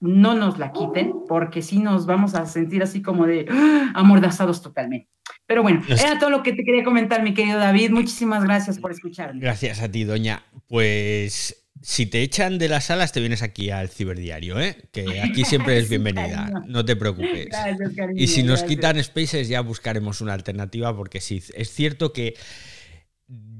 no 0.00 0.34
nos 0.34 0.58
la 0.58 0.72
quiten, 0.72 1.14
porque 1.28 1.62
si 1.62 1.78
nos 1.78 2.06
vamos 2.06 2.34
a 2.34 2.46
sentir 2.46 2.82
así 2.82 3.00
como 3.02 3.26
de 3.26 3.46
¡ah! 3.48 3.92
amordazados 3.94 4.60
totalmente. 4.60 5.08
Pero 5.52 5.62
bueno, 5.62 5.82
era 5.86 6.18
todo 6.18 6.30
lo 6.30 6.42
que 6.42 6.54
te 6.54 6.64
quería 6.64 6.82
comentar, 6.82 7.22
mi 7.22 7.34
querido 7.34 7.58
David. 7.58 7.90
Muchísimas 7.90 8.42
gracias 8.42 8.78
por 8.78 8.90
escucharme. 8.90 9.38
Gracias 9.38 9.82
a 9.82 9.90
ti, 9.90 10.04
doña. 10.04 10.46
Pues 10.66 11.66
si 11.82 12.06
te 12.06 12.22
echan 12.22 12.56
de 12.56 12.70
las 12.70 12.84
salas, 12.86 13.12
te 13.12 13.20
vienes 13.20 13.42
aquí 13.42 13.68
al 13.68 13.90
ciberdiario, 13.90 14.58
¿eh? 14.58 14.78
Que 14.92 15.20
aquí 15.20 15.44
siempre 15.44 15.76
es 15.76 15.90
bienvenida. 15.90 16.64
no 16.66 16.86
te 16.86 16.96
preocupes. 16.96 17.48
y 18.14 18.28
si 18.28 18.42
nos 18.44 18.62
quitan 18.62 19.04
Spaces, 19.04 19.46
ya 19.48 19.60
buscaremos 19.60 20.22
una 20.22 20.32
alternativa, 20.32 20.96
porque 20.96 21.20
sí, 21.20 21.42
es 21.54 21.70
cierto 21.70 22.14
que 22.14 22.34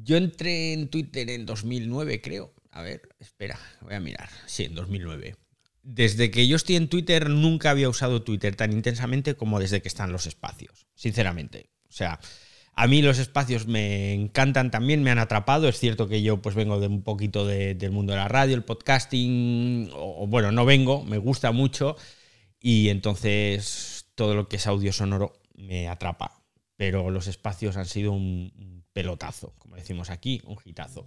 yo 0.02 0.16
entré 0.16 0.72
en 0.72 0.88
Twitter 0.88 1.28
en 1.28 1.44
2009, 1.44 2.22
creo. 2.22 2.54
A 2.70 2.80
ver, 2.80 3.02
espera, 3.20 3.58
voy 3.82 3.92
a 3.92 4.00
mirar. 4.00 4.30
Sí, 4.46 4.64
en 4.64 4.74
2009 4.76 5.34
desde 5.82 6.30
que 6.30 6.46
yo 6.46 6.56
estoy 6.56 6.76
en 6.76 6.88
Twitter 6.88 7.28
nunca 7.28 7.70
había 7.70 7.88
usado 7.88 8.22
Twitter 8.22 8.54
tan 8.54 8.72
intensamente 8.72 9.34
como 9.34 9.58
desde 9.58 9.82
que 9.82 9.88
están 9.88 10.12
los 10.12 10.26
espacios, 10.26 10.86
sinceramente. 10.94 11.71
O 11.92 11.94
sea, 11.94 12.18
a 12.74 12.86
mí 12.86 13.02
los 13.02 13.18
espacios 13.18 13.66
me 13.66 14.14
encantan 14.14 14.70
también, 14.70 15.02
me 15.02 15.10
han 15.10 15.18
atrapado. 15.18 15.68
Es 15.68 15.78
cierto 15.78 16.08
que 16.08 16.22
yo 16.22 16.40
pues 16.40 16.54
vengo 16.54 16.80
de 16.80 16.86
un 16.86 17.02
poquito 17.02 17.46
del 17.46 17.90
mundo 17.90 18.14
de 18.14 18.18
la 18.18 18.28
radio, 18.28 18.56
el 18.56 18.64
podcasting, 18.64 19.90
o, 19.92 20.26
bueno, 20.26 20.52
no 20.52 20.64
vengo, 20.64 21.04
me 21.04 21.18
gusta 21.18 21.52
mucho 21.52 21.96
y 22.60 22.88
entonces 22.88 24.06
todo 24.14 24.34
lo 24.34 24.48
que 24.48 24.56
es 24.56 24.66
audio 24.66 24.90
sonoro 24.92 25.34
me 25.54 25.86
atrapa. 25.88 26.40
Pero 26.76 27.10
los 27.10 27.26
espacios 27.26 27.76
han 27.76 27.86
sido 27.86 28.12
un 28.12 28.84
pelotazo, 28.94 29.52
como 29.58 29.76
decimos 29.76 30.08
aquí, 30.08 30.40
un 30.46 30.56
hitazo. 30.64 31.06